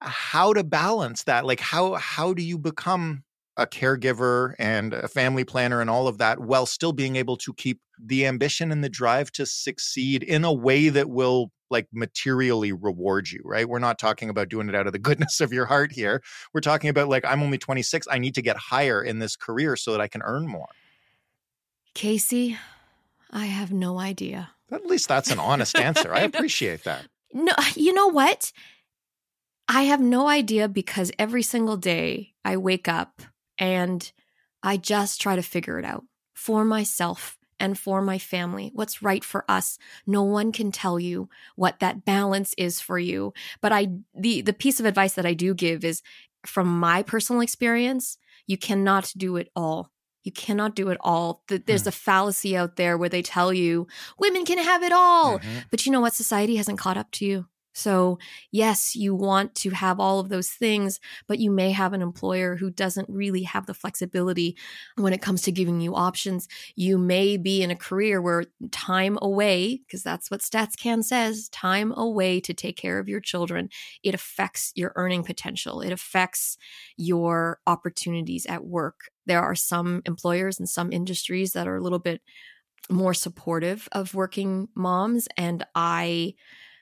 how 0.00 0.52
to 0.52 0.62
balance 0.62 1.24
that 1.24 1.44
like 1.44 1.60
how 1.60 1.94
how 1.94 2.34
do 2.34 2.42
you 2.42 2.58
become 2.58 3.24
a 3.56 3.66
caregiver 3.66 4.54
and 4.58 4.92
a 4.92 5.08
family 5.08 5.44
planner 5.44 5.80
and 5.80 5.88
all 5.88 6.08
of 6.08 6.18
that 6.18 6.40
while 6.40 6.66
still 6.66 6.92
being 6.92 7.16
able 7.16 7.36
to 7.36 7.54
keep 7.54 7.80
the 7.98 8.26
ambition 8.26 8.70
and 8.70 8.84
the 8.84 8.88
drive 8.88 9.32
to 9.32 9.46
succeed 9.46 10.22
in 10.22 10.44
a 10.44 10.52
way 10.52 10.90
that 10.90 11.08
will 11.08 11.50
like 11.70 11.88
materially 11.92 12.70
reward 12.70 13.30
you 13.30 13.40
right? 13.44 13.68
We're 13.68 13.78
not 13.78 13.98
talking 13.98 14.28
about 14.28 14.50
doing 14.50 14.68
it 14.68 14.74
out 14.74 14.86
of 14.86 14.92
the 14.92 14.98
goodness 15.06 15.40
of 15.40 15.52
your 15.52 15.66
heart 15.66 15.92
here. 15.92 16.22
We're 16.52 16.60
talking 16.60 16.90
about 16.90 17.08
like 17.08 17.24
i'm 17.24 17.42
only 17.42 17.58
26 17.58 18.06
i 18.10 18.18
need 18.18 18.34
to 18.34 18.42
get 18.42 18.56
higher 18.56 19.02
in 19.02 19.18
this 19.18 19.36
career 19.36 19.76
so 19.76 19.92
that 19.92 20.00
i 20.00 20.08
can 20.08 20.22
earn 20.22 20.46
more. 20.46 20.68
Kacey 21.94 22.58
i 23.30 23.46
have 23.46 23.72
no 23.72 23.98
idea. 23.98 24.50
At 24.70 24.84
least 24.84 25.08
that's 25.08 25.30
an 25.30 25.38
honest 25.38 25.78
answer. 25.78 26.12
I 26.12 26.20
appreciate 26.30 26.84
that. 26.84 27.06
No 27.32 27.54
you 27.74 27.94
know 27.94 28.08
what 28.08 28.52
I 29.68 29.82
have 29.82 30.00
no 30.00 30.28
idea 30.28 30.68
because 30.68 31.10
every 31.18 31.42
single 31.42 31.76
day 31.76 32.34
I 32.44 32.56
wake 32.56 32.88
up 32.88 33.20
and 33.58 34.10
I 34.62 34.76
just 34.76 35.20
try 35.20 35.36
to 35.36 35.42
figure 35.42 35.78
it 35.78 35.84
out 35.84 36.04
for 36.34 36.64
myself 36.64 37.36
and 37.58 37.78
for 37.78 38.02
my 38.02 38.18
family, 38.18 38.70
what's 38.74 39.02
right 39.02 39.24
for 39.24 39.44
us. 39.50 39.78
No 40.06 40.22
one 40.22 40.52
can 40.52 40.70
tell 40.70 41.00
you 41.00 41.28
what 41.56 41.80
that 41.80 42.04
balance 42.04 42.54
is 42.58 42.80
for 42.80 42.98
you. 42.98 43.32
But 43.62 43.72
I 43.72 43.88
the 44.14 44.42
the 44.42 44.52
piece 44.52 44.78
of 44.78 44.86
advice 44.86 45.14
that 45.14 45.26
I 45.26 45.32
do 45.34 45.54
give 45.54 45.84
is 45.84 46.02
from 46.44 46.78
my 46.78 47.02
personal 47.02 47.40
experience, 47.42 48.18
you 48.46 48.58
cannot 48.58 49.12
do 49.16 49.36
it 49.36 49.48
all. 49.56 49.90
You 50.22 50.32
cannot 50.32 50.74
do 50.76 50.90
it 50.90 50.98
all. 51.00 51.42
There's 51.48 51.82
Hmm. 51.82 51.88
a 51.88 51.92
fallacy 51.92 52.56
out 52.56 52.76
there 52.76 52.98
where 52.98 53.08
they 53.08 53.22
tell 53.22 53.52
you 53.54 53.86
women 54.18 54.44
can 54.44 54.58
have 54.58 54.82
it 54.82 54.92
all. 54.92 55.38
Mhm. 55.38 55.64
But 55.70 55.86
you 55.86 55.92
know 55.92 56.00
what? 56.00 56.14
Society 56.14 56.56
hasn't 56.56 56.78
caught 56.78 56.96
up 56.98 57.10
to 57.12 57.24
you. 57.24 57.46
So, 57.76 58.18
yes, 58.50 58.96
you 58.96 59.14
want 59.14 59.54
to 59.56 59.70
have 59.70 60.00
all 60.00 60.18
of 60.18 60.30
those 60.30 60.48
things, 60.48 60.98
but 61.28 61.38
you 61.38 61.50
may 61.50 61.72
have 61.72 61.92
an 61.92 62.00
employer 62.00 62.56
who 62.56 62.70
doesn't 62.70 63.08
really 63.10 63.42
have 63.42 63.66
the 63.66 63.74
flexibility 63.74 64.56
when 64.96 65.12
it 65.12 65.20
comes 65.20 65.42
to 65.42 65.52
giving 65.52 65.80
you 65.82 65.94
options. 65.94 66.48
You 66.74 66.96
may 66.96 67.36
be 67.36 67.62
in 67.62 67.70
a 67.70 67.76
career 67.76 68.22
where 68.22 68.44
time 68.70 69.18
away, 69.20 69.82
because 69.86 70.02
that's 70.02 70.30
what 70.30 70.40
StatsCan 70.40 71.04
says 71.04 71.50
time 71.50 71.92
away 71.92 72.40
to 72.40 72.54
take 72.54 72.78
care 72.78 72.98
of 72.98 73.08
your 73.10 73.20
children, 73.20 73.68
it 74.02 74.14
affects 74.14 74.72
your 74.74 74.92
earning 74.96 75.22
potential. 75.22 75.82
It 75.82 75.92
affects 75.92 76.56
your 76.96 77.60
opportunities 77.66 78.46
at 78.46 78.64
work. 78.64 79.10
There 79.26 79.42
are 79.42 79.54
some 79.54 80.00
employers 80.06 80.58
and 80.58 80.68
some 80.68 80.92
industries 80.92 81.52
that 81.52 81.68
are 81.68 81.76
a 81.76 81.82
little 81.82 81.98
bit 81.98 82.22
more 82.88 83.14
supportive 83.14 83.88
of 83.92 84.14
working 84.14 84.68
moms. 84.74 85.28
And 85.36 85.64
I, 85.74 86.34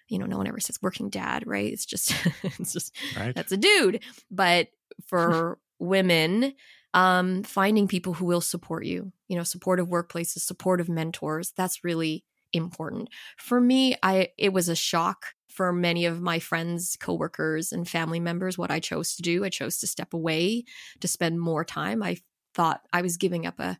you 0.08 0.18
know, 0.18 0.26
no 0.26 0.36
one 0.38 0.46
ever 0.46 0.60
says 0.60 0.78
working 0.82 1.10
dad, 1.10 1.44
right? 1.46 1.72
It's 1.72 1.86
just, 1.86 2.14
it's 2.42 2.72
just, 2.72 2.94
Right. 3.16 3.34
that's 3.34 3.52
a 3.52 3.56
dude. 3.56 4.02
But 4.30 4.68
for 5.06 5.58
women, 5.78 6.54
um, 6.92 7.42
finding 7.42 7.88
people 7.88 8.12
who 8.14 8.24
will 8.26 8.40
support 8.40 8.84
you, 8.84 9.12
you 9.28 9.36
know, 9.36 9.42
supportive 9.42 9.88
workplaces, 9.88 10.40
supportive 10.40 10.88
mentors, 10.88 11.52
that's 11.56 11.82
really 11.84 12.24
important. 12.52 13.08
For 13.36 13.60
me, 13.60 13.96
I 14.02 14.28
it 14.38 14.52
was 14.52 14.68
a 14.68 14.76
shock 14.76 15.26
for 15.48 15.72
many 15.72 16.04
of 16.04 16.20
my 16.20 16.38
friends, 16.38 16.96
coworkers, 17.00 17.72
and 17.72 17.88
family 17.88 18.20
members 18.20 18.56
what 18.58 18.70
I 18.70 18.78
chose 18.80 19.16
to 19.16 19.22
do. 19.22 19.44
I 19.44 19.48
chose 19.48 19.78
to 19.78 19.86
step 19.88 20.12
away 20.14 20.64
to 21.00 21.08
spend 21.08 21.40
more 21.40 21.64
time. 21.64 22.02
I 22.02 22.18
thought 22.54 22.80
I 22.92 23.02
was 23.02 23.16
giving 23.16 23.46
up 23.46 23.58
a, 23.60 23.78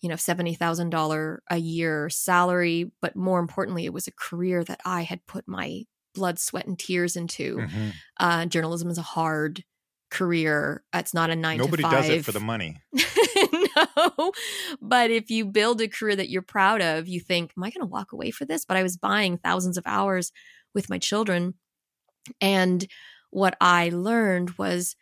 you 0.00 0.08
know, 0.08 0.16
seventy 0.16 0.54
thousand 0.54 0.90
dollar 0.90 1.42
a 1.50 1.56
year 1.56 2.10
salary, 2.10 2.90
but 3.00 3.16
more 3.16 3.38
importantly, 3.38 3.84
it 3.84 3.92
was 3.92 4.06
a 4.06 4.12
career 4.12 4.64
that 4.64 4.80
I 4.84 5.02
had 5.02 5.26
put 5.26 5.46
my 5.46 5.84
blood, 6.14 6.38
sweat, 6.38 6.66
and 6.66 6.78
tears 6.78 7.16
into. 7.16 7.58
Mhm. 7.58 7.92
Uh, 8.18 8.46
journalism 8.46 8.90
is 8.90 8.98
a 8.98 9.02
hard 9.02 9.64
career. 10.10 10.84
It's 10.94 11.14
not 11.14 11.30
a 11.30 11.36
nine 11.36 11.58
Nobody 11.58 11.82
to 11.82 11.88
five. 11.88 11.92
Nobody 11.92 12.08
does 12.08 12.20
it 12.20 12.24
for 12.24 12.32
the 12.32 12.40
money. 12.40 12.80
no. 13.96 14.32
But 14.80 15.10
if 15.10 15.30
you 15.30 15.44
build 15.44 15.80
a 15.80 15.88
career 15.88 16.16
that 16.16 16.28
you're 16.30 16.42
proud 16.42 16.80
of, 16.80 17.08
you 17.08 17.20
think, 17.20 17.52
am 17.56 17.64
I 17.64 17.70
going 17.70 17.80
to 17.82 17.86
walk 17.86 18.12
away 18.12 18.30
for 18.30 18.44
this? 18.44 18.64
But 18.64 18.76
I 18.76 18.82
was 18.82 18.96
buying 18.96 19.36
thousands 19.36 19.76
of 19.76 19.84
hours 19.86 20.32
with 20.74 20.88
my 20.88 20.98
children. 20.98 21.54
And 22.40 22.86
what 23.30 23.56
I 23.60 23.90
learned 23.90 24.50
was 24.58 24.96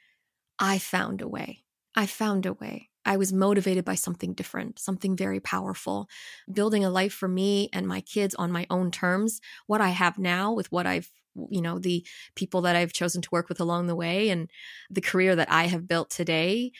I 0.59 0.78
found 0.78 1.21
a 1.21 1.28
way. 1.28 1.64
I 1.95 2.07
found 2.07 2.47
a 2.47 2.52
way. 2.52 2.90
I 3.06 3.16
was 3.16 3.32
motivated 3.32 3.84
by 3.84 3.94
something 3.94 4.34
different, 4.34 4.78
something 4.78 5.16
very 5.16 5.40
powerful, 5.40 6.08
building 6.52 6.84
a 6.84 6.90
life 6.90 7.12
for 7.12 7.28
me 7.28 7.68
and 7.73 7.87
my 7.87 8.00
kids 8.00 8.34
on 8.34 8.52
my 8.52 8.66
own 8.70 8.90
terms. 8.90 9.40
What 9.66 9.80
I 9.80 9.90
have 9.90 10.18
now 10.18 10.52
with 10.52 10.70
what 10.73 10.87
I've, 10.87 11.11
you 11.50 11.61
know, 11.61 11.78
the 11.78 12.06
people 12.34 12.62
that 12.62 12.76
I've 12.76 12.92
chosen 12.92 13.20
to 13.23 13.28
work 13.32 13.49
with 13.49 13.61
along 13.61 13.87
the 13.87 13.96
way 13.96 14.30
and 14.30 14.50
the 14.90 15.00
career 15.00 15.37
that 15.37 15.50
I 15.50 15.64
have 15.66 15.88
built 15.88 16.11
today, 16.11 16.73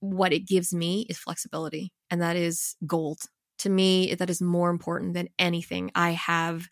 what 0.00 0.32
it 0.32 0.46
gives 0.46 0.74
me 0.74 1.06
is 1.08 1.18
flexibility. 1.18 1.92
And 2.10 2.20
that 2.20 2.36
is 2.36 2.76
gold. 2.86 3.22
To 3.58 3.70
me, 3.70 4.14
that 4.14 4.30
is 4.30 4.42
more 4.42 4.70
important 4.70 5.14
than 5.14 5.28
anything. 5.38 5.92
I 5.94 6.10
have 6.10 6.68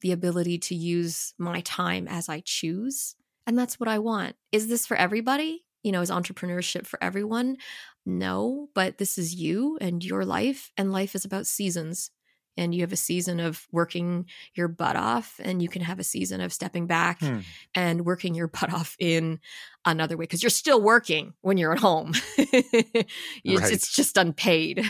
the 0.00 0.12
ability 0.12 0.58
to 0.58 0.74
use 0.74 1.32
my 1.38 1.60
time 1.60 2.08
as 2.08 2.28
I 2.28 2.42
choose. 2.44 3.14
And 3.46 3.58
that's 3.58 3.78
what 3.80 3.88
I 3.88 4.00
want. 4.00 4.36
Is 4.50 4.68
this 4.68 4.86
for 4.86 4.96
everybody? 4.96 5.64
You 5.82 5.92
know, 5.92 6.00
is 6.00 6.10
entrepreneurship 6.10 6.86
for 6.86 7.02
everyone? 7.02 7.56
No, 8.04 8.68
but 8.74 8.98
this 8.98 9.18
is 9.18 9.34
you 9.34 9.78
and 9.80 10.04
your 10.04 10.24
life. 10.24 10.70
And 10.76 10.92
life 10.92 11.14
is 11.14 11.24
about 11.24 11.46
seasons. 11.46 12.10
And 12.58 12.74
you 12.74 12.82
have 12.82 12.92
a 12.92 12.96
season 12.96 13.40
of 13.40 13.66
working 13.72 14.26
your 14.54 14.68
butt 14.68 14.94
off, 14.94 15.40
and 15.42 15.62
you 15.62 15.70
can 15.70 15.80
have 15.80 15.98
a 15.98 16.04
season 16.04 16.42
of 16.42 16.52
stepping 16.52 16.86
back 16.86 17.20
Hmm. 17.20 17.38
and 17.74 18.04
working 18.04 18.34
your 18.34 18.48
butt 18.60 18.70
off 18.74 18.94
in 18.98 19.40
another 19.86 20.18
way 20.18 20.24
because 20.24 20.42
you're 20.42 20.50
still 20.50 20.82
working 20.82 21.32
when 21.40 21.56
you're 21.56 21.72
at 21.72 21.78
home. 21.78 22.12
it's, 22.36 23.62
Right. 23.62 23.72
it's 23.72 23.90
just 23.94 24.18
unpaid. 24.18 24.84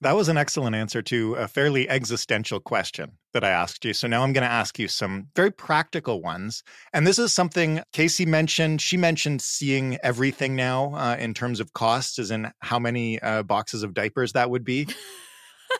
That 0.00 0.14
was 0.14 0.28
an 0.28 0.36
excellent 0.38 0.76
answer 0.76 1.02
to 1.02 1.34
a 1.34 1.48
fairly 1.48 1.88
existential 1.88 2.60
question 2.60 3.18
that 3.32 3.42
I 3.42 3.50
asked 3.50 3.84
you. 3.84 3.92
So 3.92 4.06
now 4.06 4.22
I'm 4.22 4.32
going 4.32 4.46
to 4.46 4.50
ask 4.50 4.78
you 4.78 4.86
some 4.86 5.26
very 5.34 5.50
practical 5.50 6.22
ones. 6.22 6.62
And 6.92 7.04
this 7.04 7.18
is 7.18 7.34
something 7.34 7.82
Kacey 7.92 8.24
mentioned. 8.24 8.80
She 8.80 8.96
mentioned 8.96 9.42
seeing 9.42 9.98
everything 10.04 10.54
now 10.54 10.94
uh, 10.94 11.16
in 11.18 11.34
terms 11.34 11.58
of 11.58 11.72
costs, 11.72 12.20
as 12.20 12.30
in 12.30 12.48
how 12.60 12.78
many 12.78 13.20
uh, 13.20 13.42
boxes 13.42 13.82
of 13.82 13.92
diapers 13.92 14.34
that 14.34 14.50
would 14.50 14.64
be. 14.64 14.86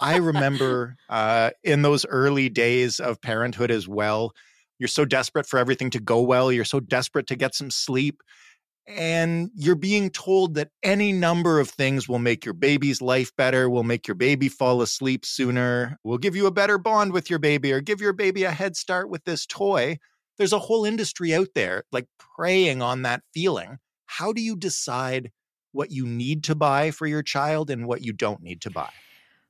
I 0.00 0.16
remember 0.16 0.96
uh, 1.08 1.50
in 1.62 1.82
those 1.82 2.04
early 2.04 2.48
days 2.48 2.98
of 2.98 3.22
parenthood 3.22 3.70
as 3.70 3.86
well, 3.86 4.32
you're 4.80 4.88
so 4.88 5.04
desperate 5.04 5.46
for 5.46 5.58
everything 5.60 5.90
to 5.90 6.00
go 6.00 6.22
well. 6.22 6.50
You're 6.50 6.64
so 6.64 6.80
desperate 6.80 7.28
to 7.28 7.36
get 7.36 7.54
some 7.54 7.70
sleep. 7.70 8.22
And 8.90 9.50
you're 9.54 9.74
being 9.74 10.08
told 10.08 10.54
that 10.54 10.70
any 10.82 11.12
number 11.12 11.60
of 11.60 11.68
things 11.68 12.08
will 12.08 12.18
make 12.18 12.46
your 12.46 12.54
baby's 12.54 13.02
life 13.02 13.30
better, 13.36 13.68
will 13.68 13.84
make 13.84 14.08
your 14.08 14.14
baby 14.14 14.48
fall 14.48 14.80
asleep 14.80 15.26
sooner, 15.26 15.98
will 16.04 16.16
give 16.16 16.34
you 16.34 16.46
a 16.46 16.50
better 16.50 16.78
bond 16.78 17.12
with 17.12 17.28
your 17.28 17.38
baby, 17.38 17.70
or 17.70 17.82
give 17.82 18.00
your 18.00 18.14
baby 18.14 18.44
a 18.44 18.50
head 18.50 18.76
start 18.76 19.10
with 19.10 19.24
this 19.24 19.44
toy. 19.44 19.98
There's 20.38 20.54
a 20.54 20.58
whole 20.58 20.86
industry 20.86 21.34
out 21.34 21.48
there 21.54 21.84
like 21.92 22.06
preying 22.18 22.80
on 22.80 23.02
that 23.02 23.22
feeling. 23.34 23.76
How 24.06 24.32
do 24.32 24.40
you 24.40 24.56
decide 24.56 25.32
what 25.72 25.90
you 25.90 26.06
need 26.06 26.42
to 26.44 26.54
buy 26.54 26.90
for 26.90 27.06
your 27.06 27.22
child 27.22 27.68
and 27.68 27.86
what 27.86 28.00
you 28.02 28.14
don't 28.14 28.42
need 28.42 28.62
to 28.62 28.70
buy? 28.70 28.90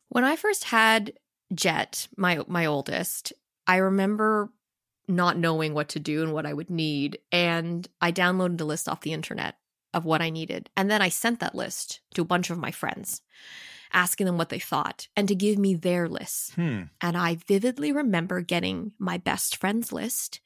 When 0.09 0.25
I 0.25 0.35
first 0.35 0.65
had 0.65 1.13
Jet, 1.55 2.09
my 2.17 2.43
my 2.49 2.67
oldest, 2.67 3.33
I 3.69 3.77
remember 3.77 4.51
not 5.09 5.39
knowing 5.39 5.75
what 5.75 5.89
to 5.91 6.01
do 6.01 6.23
and 6.23 6.33
what 6.33 6.47
I 6.47 6.53
would 6.53 6.71
need, 6.71 7.19
and 7.33 7.89
I 8.01 8.13
downloaded 8.13 8.61
a 8.61 8.65
list 8.65 8.89
off 8.89 9.01
the 9.01 9.13
internet 9.13 9.57
of 9.95 10.05
what 10.05 10.21
I 10.21 10.31
needed, 10.31 10.71
and 10.77 10.91
then 10.91 11.03
I 11.03 11.09
sent 11.09 11.41
that 11.41 11.55
list 11.55 12.01
to 12.15 12.23
a 12.23 12.27
bunch 12.27 12.51
of 12.51 12.59
my 12.59 12.71
friends, 12.71 13.23
asking 13.93 14.27
them 14.27 14.37
what 14.37 14.51
they 14.51 14.59
thought 14.59 15.09
and 15.17 15.27
to 15.29 15.35
give 15.35 15.59
me 15.59 15.75
their 15.75 16.09
lists. 16.09 16.53
Hmm. 16.55 16.83
And 17.01 17.17
I 17.17 17.39
vividly 17.47 17.91
remember 17.91 18.41
getting 18.43 18.93
my 18.99 19.17
best 19.17 19.57
friend's 19.57 19.93
list. 19.93 20.41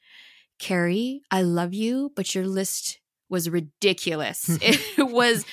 Carrie, 0.59 1.21
I 1.29 1.41
love 1.41 1.73
you, 1.73 2.11
but 2.15 2.33
your 2.33 2.47
list 2.47 2.99
was 3.29 3.49
ridiculous. 3.49 4.47
it 4.61 5.09
was, 5.09 5.45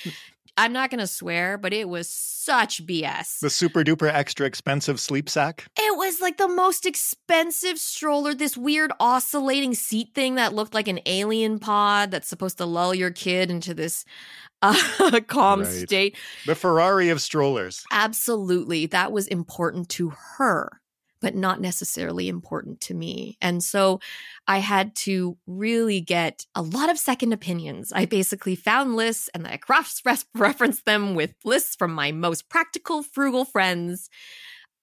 I'm 0.57 0.73
not 0.73 0.89
going 0.89 0.99
to 0.99 1.07
swear, 1.07 1.57
but 1.57 1.71
it 1.73 1.87
was 1.87 2.09
such 2.09 2.85
BS. 2.85 3.39
The 3.39 3.49
super 3.49 3.83
duper 3.83 4.11
extra 4.11 4.45
expensive 4.45 4.99
sleep 4.99 5.29
sack. 5.29 5.65
It 5.77 5.97
was 5.97 6.19
like 6.19 6.37
the 6.37 6.47
most 6.49 6.85
expensive 6.85 7.77
stroller, 7.79 8.33
this 8.33 8.57
weird 8.57 8.91
oscillating 8.99 9.73
seat 9.73 10.09
thing 10.13 10.35
that 10.35 10.53
looked 10.53 10.73
like 10.73 10.87
an 10.87 10.99
alien 11.05 11.59
pod 11.59 12.11
that's 12.11 12.27
supposed 12.27 12.57
to 12.57 12.65
lull 12.65 12.93
your 12.93 13.11
kid 13.11 13.49
into 13.49 13.73
this 13.73 14.03
uh, 14.61 15.21
calm 15.27 15.61
Right. 15.61 15.87
state. 15.87 16.17
The 16.45 16.55
Ferrari 16.55 17.09
of 17.09 17.21
strollers. 17.21 17.83
Absolutely. 17.91 18.85
That 18.87 19.11
was 19.11 19.27
important 19.27 19.89
to 19.89 20.09
her, 20.37 20.80
but 21.21 21.35
not 21.35 21.61
necessarily 21.61 22.27
important 22.27 22.81
to 22.81 22.93
me. 22.93 23.37
And 23.41 23.63
so 23.63 23.99
I 24.47 24.57
had 24.57 24.95
to 24.97 25.37
really 25.45 26.01
get 26.01 26.45
a 26.55 26.61
lot 26.61 26.89
of 26.89 26.97
second 26.97 27.31
opinions. 27.31 27.93
I 27.93 28.05
basically 28.05 28.55
found 28.55 28.95
lists 28.95 29.29
and 29.33 29.47
I 29.47 29.57
cross 29.57 30.01
referenced 30.35 30.85
them 30.85 31.15
with 31.15 31.35
lists 31.45 31.75
from 31.75 31.93
my 31.93 32.11
most 32.11 32.49
practical, 32.49 33.03
frugal 33.03 33.45
friends. 33.45 34.09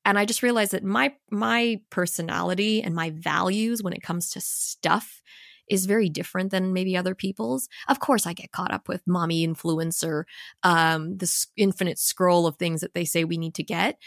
And 0.04 0.18
I 0.18 0.24
just 0.24 0.42
realized 0.42 0.72
that 0.72 0.84
my 0.84 1.14
my 1.30 1.80
personality 1.90 2.82
and 2.82 2.94
my 2.94 3.10
values 3.10 3.82
when 3.82 3.92
it 3.92 4.02
comes 4.02 4.30
to 4.30 4.40
stuff 4.40 5.20
is 5.68 5.86
very 5.86 6.08
different 6.08 6.50
than 6.50 6.72
maybe 6.72 6.96
other 6.96 7.14
people's. 7.14 7.68
Of 7.88 8.00
course, 8.00 8.26
I 8.26 8.32
get 8.32 8.52
caught 8.52 8.72
up 8.72 8.88
with 8.88 9.02
mommy 9.06 9.46
influencer, 9.46 10.24
um, 10.62 11.18
this 11.18 11.48
infinite 11.56 11.98
scroll 11.98 12.46
of 12.46 12.56
things 12.56 12.80
that 12.80 12.94
they 12.94 13.04
say 13.04 13.24
we 13.24 13.36
need 13.36 13.54
to 13.56 13.62
get, 13.62 13.98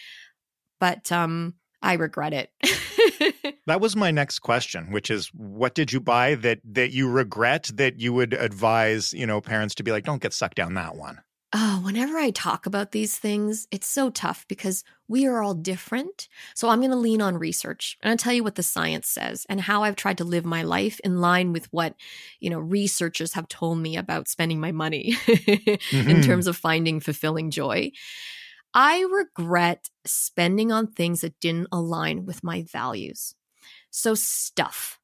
but 0.79 1.11
um, 1.11 1.53
I 1.81 1.93
regret 1.93 2.33
it. 2.33 2.51
That 3.67 3.79
was 3.79 3.95
my 3.95 4.09
next 4.11 4.39
question, 4.39 4.91
which 4.91 5.11
is 5.11 5.27
what 5.33 5.75
did 5.75 5.93
you 5.93 5.99
buy 5.99 6.35
that 6.35 6.59
that 6.65 6.91
you 6.91 7.07
regret 7.09 7.69
that 7.75 7.99
you 7.99 8.11
would 8.11 8.33
advise, 8.33 9.13
you 9.13 9.25
know, 9.27 9.39
parents 9.39 9.75
to 9.75 9.83
be 9.83 9.91
like, 9.91 10.03
don't 10.03 10.21
get 10.21 10.33
sucked 10.33 10.57
down 10.57 10.73
that 10.73 10.95
one. 10.95 11.21
Oh, 11.53 11.81
whenever 11.83 12.17
I 12.17 12.31
talk 12.31 12.65
about 12.65 12.91
these 12.91 13.17
things, 13.17 13.67
it's 13.71 13.87
so 13.87 14.09
tough 14.09 14.45
because 14.47 14.83
we 15.07 15.27
are 15.27 15.41
all 15.43 15.53
different. 15.53 16.27
So 16.55 16.69
I'm 16.69 16.79
going 16.79 16.91
to 16.91 16.97
lean 16.97 17.21
on 17.21 17.37
research 17.37 17.97
and 18.01 18.09
I'll 18.11 18.17
tell 18.17 18.33
you 18.33 18.43
what 18.43 18.55
the 18.55 18.63
science 18.63 19.07
says 19.07 19.45
and 19.49 19.61
how 19.61 19.83
I've 19.83 19.95
tried 19.97 20.17
to 20.19 20.23
live 20.23 20.45
my 20.45 20.63
life 20.63 20.99
in 21.03 21.19
line 21.21 21.51
with 21.53 21.65
what, 21.71 21.93
you 22.39 22.49
know, 22.49 22.59
researchers 22.59 23.33
have 23.33 23.47
told 23.47 23.77
me 23.79 23.95
about 23.97 24.27
spending 24.29 24.59
my 24.59 24.71
money 24.71 25.15
in 25.27 25.77
Mhm. 25.91 26.25
terms 26.25 26.47
of 26.47 26.57
finding 26.57 26.99
fulfilling 26.99 27.51
joy. 27.51 27.91
I 28.73 29.05
regret 29.11 29.89
spending 30.05 30.71
on 30.71 30.87
things 30.87 31.21
that 31.21 31.39
didn't 31.39 31.67
align 31.71 32.25
with 32.25 32.43
my 32.43 32.63
values. 32.63 33.35
So 33.89 34.15
stuff. 34.15 34.99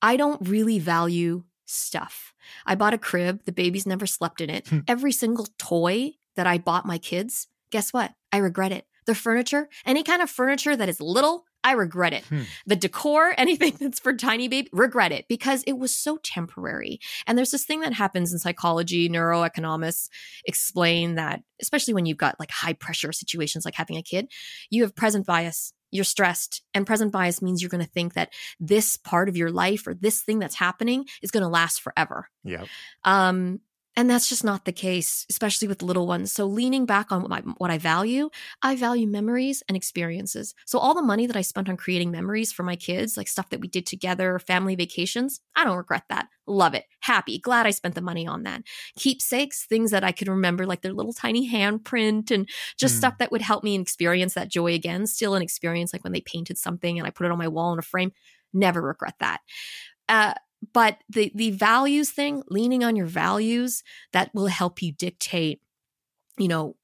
I 0.00 0.16
don't 0.16 0.48
really 0.48 0.78
value 0.78 1.44
stuff. 1.66 2.32
I 2.64 2.74
bought 2.74 2.94
a 2.94 2.98
crib, 2.98 3.44
the 3.44 3.52
babies 3.52 3.86
never 3.86 4.06
slept 4.06 4.40
in 4.40 4.48
it. 4.48 4.68
Hmm. 4.68 4.80
Every 4.86 5.12
single 5.12 5.48
toy 5.58 6.12
that 6.36 6.46
I 6.46 6.58
bought 6.58 6.86
my 6.86 6.98
kids 6.98 7.48
Guess 7.70 7.92
what? 7.92 8.12
I 8.32 8.38
regret 8.38 8.72
it. 8.72 8.86
The 9.06 9.14
furniture, 9.14 9.68
any 9.86 10.02
kind 10.02 10.22
of 10.22 10.30
furniture 10.30 10.76
that 10.76 10.88
is 10.88 11.00
little, 11.00 11.44
I 11.68 11.72
regret 11.72 12.14
it. 12.14 12.24
Hmm. 12.24 12.42
The 12.66 12.76
decor, 12.76 13.34
anything 13.38 13.74
that's 13.78 14.00
for 14.00 14.14
tiny 14.14 14.48
baby, 14.48 14.70
regret 14.72 15.12
it 15.12 15.26
because 15.28 15.62
it 15.64 15.78
was 15.78 15.94
so 15.94 16.16
temporary. 16.22 16.98
And 17.26 17.36
there's 17.36 17.50
this 17.50 17.64
thing 17.64 17.80
that 17.80 17.92
happens 17.92 18.32
in 18.32 18.38
psychology, 18.38 19.08
neuroeconomists 19.08 20.08
explain 20.46 21.16
that, 21.16 21.42
especially 21.60 21.94
when 21.94 22.06
you've 22.06 22.16
got 22.16 22.40
like 22.40 22.50
high 22.50 22.72
pressure 22.72 23.12
situations 23.12 23.64
like 23.64 23.74
having 23.74 23.96
a 23.96 24.02
kid, 24.02 24.28
you 24.70 24.82
have 24.82 24.96
present 24.96 25.26
bias. 25.26 25.72
You're 25.90 26.04
stressed, 26.04 26.62
and 26.74 26.86
present 26.86 27.12
bias 27.12 27.40
means 27.40 27.62
you're 27.62 27.70
going 27.70 27.84
to 27.84 27.90
think 27.90 28.12
that 28.12 28.30
this 28.60 28.98
part 28.98 29.30
of 29.30 29.38
your 29.38 29.50
life 29.50 29.86
or 29.86 29.94
this 29.94 30.20
thing 30.20 30.38
that's 30.38 30.56
happening 30.56 31.06
is 31.22 31.30
going 31.30 31.42
to 31.42 31.48
last 31.48 31.80
forever. 31.80 32.28
yeah 32.44 32.64
Um, 33.04 33.60
and 33.98 34.08
that's 34.08 34.28
just 34.28 34.44
not 34.44 34.64
the 34.64 34.70
case, 34.70 35.26
especially 35.28 35.66
with 35.66 35.82
little 35.82 36.06
ones. 36.06 36.30
So 36.30 36.46
leaning 36.46 36.86
back 36.86 37.10
on 37.10 37.20
what, 37.20 37.30
my, 37.30 37.40
what 37.56 37.72
I 37.72 37.78
value, 37.78 38.30
I 38.62 38.76
value 38.76 39.08
memories 39.08 39.60
and 39.66 39.76
experiences. 39.76 40.54
So 40.66 40.78
all 40.78 40.94
the 40.94 41.02
money 41.02 41.26
that 41.26 41.36
I 41.36 41.40
spent 41.40 41.68
on 41.68 41.76
creating 41.76 42.12
memories 42.12 42.52
for 42.52 42.62
my 42.62 42.76
kids, 42.76 43.16
like 43.16 43.26
stuff 43.26 43.50
that 43.50 43.58
we 43.60 43.66
did 43.66 43.86
together, 43.86 44.38
family 44.38 44.76
vacations, 44.76 45.40
I 45.56 45.64
don't 45.64 45.76
regret 45.76 46.04
that. 46.10 46.28
Love 46.46 46.74
it. 46.74 46.84
Happy. 47.00 47.40
Glad 47.40 47.66
I 47.66 47.70
spent 47.72 47.96
the 47.96 48.00
money 48.00 48.24
on 48.24 48.44
that. 48.44 48.62
Keepsakes, 48.96 49.66
things 49.66 49.90
that 49.90 50.04
I 50.04 50.12
could 50.12 50.28
remember, 50.28 50.64
like 50.64 50.82
their 50.82 50.92
little 50.92 51.12
tiny 51.12 51.50
handprint 51.50 52.30
and 52.30 52.48
just 52.76 52.94
Mm. 52.94 52.98
stuff 52.98 53.18
that 53.18 53.32
would 53.32 53.42
help 53.42 53.64
me 53.64 53.74
experience 53.76 54.34
that 54.34 54.48
joy 54.48 54.74
again. 54.74 55.08
Still 55.08 55.34
an 55.34 55.42
experience 55.42 55.92
like 55.92 56.04
when 56.04 56.12
they 56.12 56.20
painted 56.20 56.56
something 56.56 57.00
and 57.00 57.06
I 57.06 57.10
put 57.10 57.26
it 57.26 57.32
on 57.32 57.38
my 57.38 57.48
wall 57.48 57.72
in 57.72 57.80
a 57.80 57.82
frame. 57.82 58.12
Never 58.52 58.80
regret 58.80 59.16
that. 59.18 59.40
Uh, 60.08 60.34
but 60.72 60.98
the 61.08 61.30
the 61.34 61.50
values 61.50 62.10
thing 62.10 62.42
leaning 62.48 62.84
on 62.84 62.96
your 62.96 63.06
values 63.06 63.82
that 64.12 64.30
will 64.34 64.46
help 64.48 64.82
you 64.82 64.92
dictate 64.92 65.60
you 66.38 66.48
know 66.48 66.74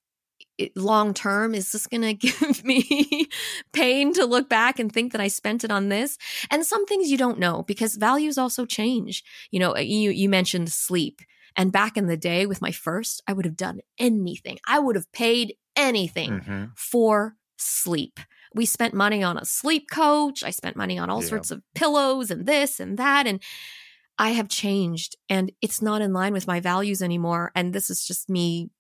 it, 0.56 0.76
long 0.76 1.14
term 1.14 1.54
is 1.54 1.72
this 1.72 1.87
going 1.87 2.02
to 2.02 2.14
give 2.14 2.64
me 2.64 3.28
pain 3.72 4.12
to 4.14 4.24
look 4.24 4.48
back 4.48 4.78
and 4.78 4.92
think 4.92 5.12
that 5.12 5.20
i 5.20 5.28
spent 5.28 5.64
it 5.64 5.70
on 5.70 5.88
this 5.88 6.16
and 6.50 6.64
some 6.64 6.87
things 6.87 7.10
you 7.10 7.18
don't 7.18 7.38
know 7.38 7.62
because 7.66 7.96
values 7.96 8.38
also 8.38 8.64
change 8.64 9.24
you 9.50 9.58
know 9.60 9.76
you 9.76 10.10
you 10.10 10.28
mentioned 10.28 10.70
sleep 10.70 11.20
and 11.56 11.72
back 11.72 11.96
in 11.96 12.06
the 12.06 12.16
day 12.16 12.46
with 12.46 12.62
my 12.62 12.70
first 12.72 13.22
i 13.26 13.32
would 13.32 13.44
have 13.44 13.56
done 13.56 13.80
anything 13.98 14.58
i 14.68 14.78
would 14.78 14.96
have 14.96 15.10
paid 15.12 15.54
anything 15.76 16.40
Mhm. 16.40 16.70
for 16.76 17.37
sleep. 17.56 18.20
We 18.54 18.66
spent 18.66 18.94
money 18.94 19.22
on 19.22 19.36
a 19.36 19.44
sleep 19.44 19.90
coach. 19.90 20.42
I 20.44 20.50
spent 20.50 20.76
money 20.76 20.98
on 20.98 21.10
all 21.10 21.22
Yeah. 21.22 21.28
sorts 21.28 21.50
of 21.50 21.62
pillows 21.74 22.30
and 22.30 22.46
this 22.46 22.80
and 22.80 22.96
that. 22.98 23.26
And 23.26 23.42
I 24.18 24.30
have 24.30 24.48
changed 24.48 25.16
and 25.28 25.50
it's 25.60 25.82
not 25.82 26.00
in 26.00 26.12
line 26.12 26.32
with 26.32 26.46
my 26.46 26.60
values 26.60 27.02
anymore. 27.02 27.50
And 27.54 27.72
this 27.72 27.90
is 27.90 28.06
just 28.06 28.28
me 28.30 28.70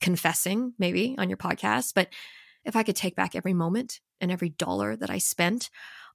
confessing, 0.00 0.72
maybe 0.78 1.14
on 1.18 1.28
your 1.28 1.36
podcast. 1.38 1.92
But 1.94 2.08
if 2.64 2.74
I 2.76 2.82
could 2.82 2.96
take 2.96 3.14
back 3.16 3.34
every 3.34 3.54
moment 3.54 4.00
and 4.20 4.30
every 4.32 4.48
dollar 4.50 4.96
that 4.96 5.10
I 5.10 5.18
spent 5.18 5.70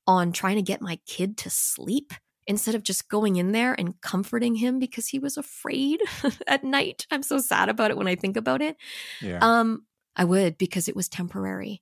on 0.06 0.32
trying 0.32 0.56
to 0.58 0.62
get 0.62 0.82
my 0.82 1.00
kid 1.06 1.38
to 1.38 1.50
sleep 1.50 2.14
instead 2.46 2.76
of 2.76 2.84
just 2.84 3.08
going 3.10 3.38
in 3.38 3.52
there 3.54 3.74
and 3.74 4.00
comforting 4.02 4.56
him 4.56 4.78
because 4.80 5.08
he 5.08 5.18
was 5.20 5.38
afraid 5.38 6.02
at 6.48 6.64
night. 6.64 7.08
I'm 7.10 7.24
so 7.24 7.38
sad 7.38 7.70
about 7.70 7.90
it 7.92 7.98
when 7.98 8.08
I 8.08 8.16
think 8.16 8.36
about 8.38 8.62
it. 8.62 8.76
Yeah. 9.22 9.40
Um, 9.42 9.86
I 10.16 10.26
would 10.26 10.58
because 10.58 10.88
it 10.88 10.96
was 10.96 11.08
temporary. 11.08 11.82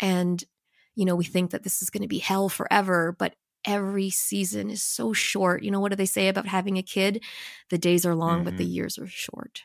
And, 0.00 0.42
you 1.00 1.06
know, 1.06 1.16
we 1.16 1.24
think 1.24 1.50
that 1.50 1.62
this 1.64 1.80
is 1.82 1.88
going 1.88 2.02
to 2.02 2.08
be 2.08 2.18
hell 2.18 2.50
forever, 2.50 3.16
but 3.18 3.32
every 3.64 4.10
season 4.10 4.70
is 4.70 4.82
so 4.82 5.14
short. 5.14 5.62
You 5.62 5.70
know, 5.70 5.80
what 5.80 5.90
do 5.92 5.96
they 5.96 6.06
say 6.06 6.28
about 6.28 6.46
having 6.46 6.76
a 6.76 6.82
kid? 6.82 7.24
The 7.70 7.78
days 7.78 8.04
are 8.04 8.14
long, 8.14 8.44
but 8.44 8.58
the 8.58 8.64
Mhm. 8.64 8.74
years 8.74 8.98
are 8.98 9.06
short. 9.06 9.62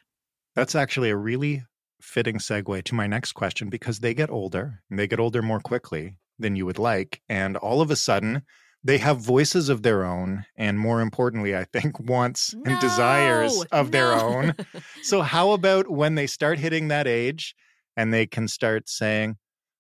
That's 0.56 0.76
actually 0.76 1.10
a 1.10 1.18
really 1.18 1.66
fitting 2.02 2.38
segue 2.38 2.84
to 2.86 2.96
my 2.96 3.08
next 3.08 3.34
question 3.34 3.70
because 3.70 4.00
they 4.00 4.14
get 4.14 4.30
older 4.30 4.82
and 4.90 4.98
they 4.98 5.08
get 5.08 5.20
older 5.20 5.42
more 5.42 5.60
quickly 5.60 6.18
than 6.40 6.56
you 6.56 6.66
would 6.66 6.80
like. 6.80 7.22
And 7.28 7.58
all 7.58 7.82
of 7.82 7.92
a 7.92 7.96
sudden, 7.96 8.44
they 8.84 8.98
have 9.00 9.18
voices 9.20 9.68
of 9.70 9.82
their 9.82 10.06
own. 10.06 10.46
And 10.56 10.80
more 10.80 11.02
importantly, 11.02 11.56
I 11.56 11.66
think, 11.66 12.00
wants 12.00 12.56
and 12.64 12.80
desires 12.80 13.54
No, 13.54 13.66
of 13.72 13.92
their 13.92 14.14
own. 14.14 14.54
So, 15.02 15.22
how 15.22 15.52
about 15.52 15.90
when 15.90 16.16
they 16.16 16.28
start 16.28 16.60
hitting 16.60 16.88
that 16.88 17.08
age 17.08 17.56
and 17.98 18.14
they 18.14 18.26
can 18.26 18.48
start 18.48 18.90
saying, 18.90 19.38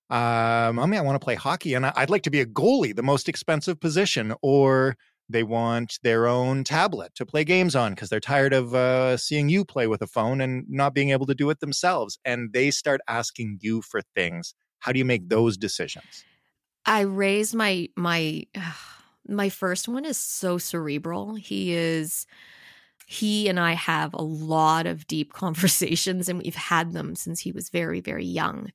uh, 0.09 0.71
Mommy, 0.73 0.97
I 0.97 1.01
want 1.01 1.19
to 1.19 1.23
play 1.23 1.35
hockey 1.35 1.73
and 1.73 1.85
I'd 1.85 2.09
like 2.09 2.23
to 2.23 2.31
be 2.31 2.41
a 2.41 2.45
goalie, 2.45 2.95
the 2.95 3.03
most 3.03 3.27
expensive 3.27 3.79
position. 3.79 4.33
Or 4.41 4.97
they 5.27 5.43
want 5.43 5.99
their 6.03 6.27
own 6.27 6.63
tablet 6.63 7.13
to 7.15 7.25
play 7.25 7.43
games 7.43 7.75
on 7.75 7.93
because 7.93 8.09
they're 8.09 8.19
tired 8.19 8.53
of 8.53 8.75
uh, 8.75 9.17
seeing 9.17 9.49
you 9.49 9.65
play 9.65 9.87
with 9.87 10.01
a 10.01 10.07
phone 10.07 10.41
and 10.41 10.65
not 10.69 10.93
being 10.93 11.09
able 11.09 11.25
to 11.25 11.33
do 11.33 11.49
it 11.49 11.59
themselves. 11.59 12.19
And 12.23 12.53
they 12.53 12.71
start 12.71 13.01
asking 13.07 13.59
you 13.61 13.81
for 13.81 14.01
things. 14.15 14.53
How 14.79 14.91
do 14.91 14.99
you 14.99 15.05
make 15.05 15.29
those 15.29 15.57
decisions? 15.57 16.23
I 16.85 17.01
raised 17.01 17.55
my 17.55 17.89
my 17.95 18.45
my 19.27 19.49
first 19.49 19.87
one 19.87 20.05
is 20.05 20.17
so 20.17 20.59
cerebral. 20.59 21.33
He 21.33 21.73
is 21.73 22.27
he 23.07 23.47
and 23.49 23.59
I 23.59 23.73
have 23.73 24.13
a 24.13 24.21
lot 24.21 24.85
of 24.85 25.07
deep 25.07 25.33
conversations 25.33 26.29
and 26.29 26.39
we've 26.39 26.55
had 26.55 26.93
them 26.93 27.15
since 27.15 27.39
he 27.39 27.51
was 27.51 27.69
very 27.69 28.01
very 28.01 28.25
young. 28.25 28.71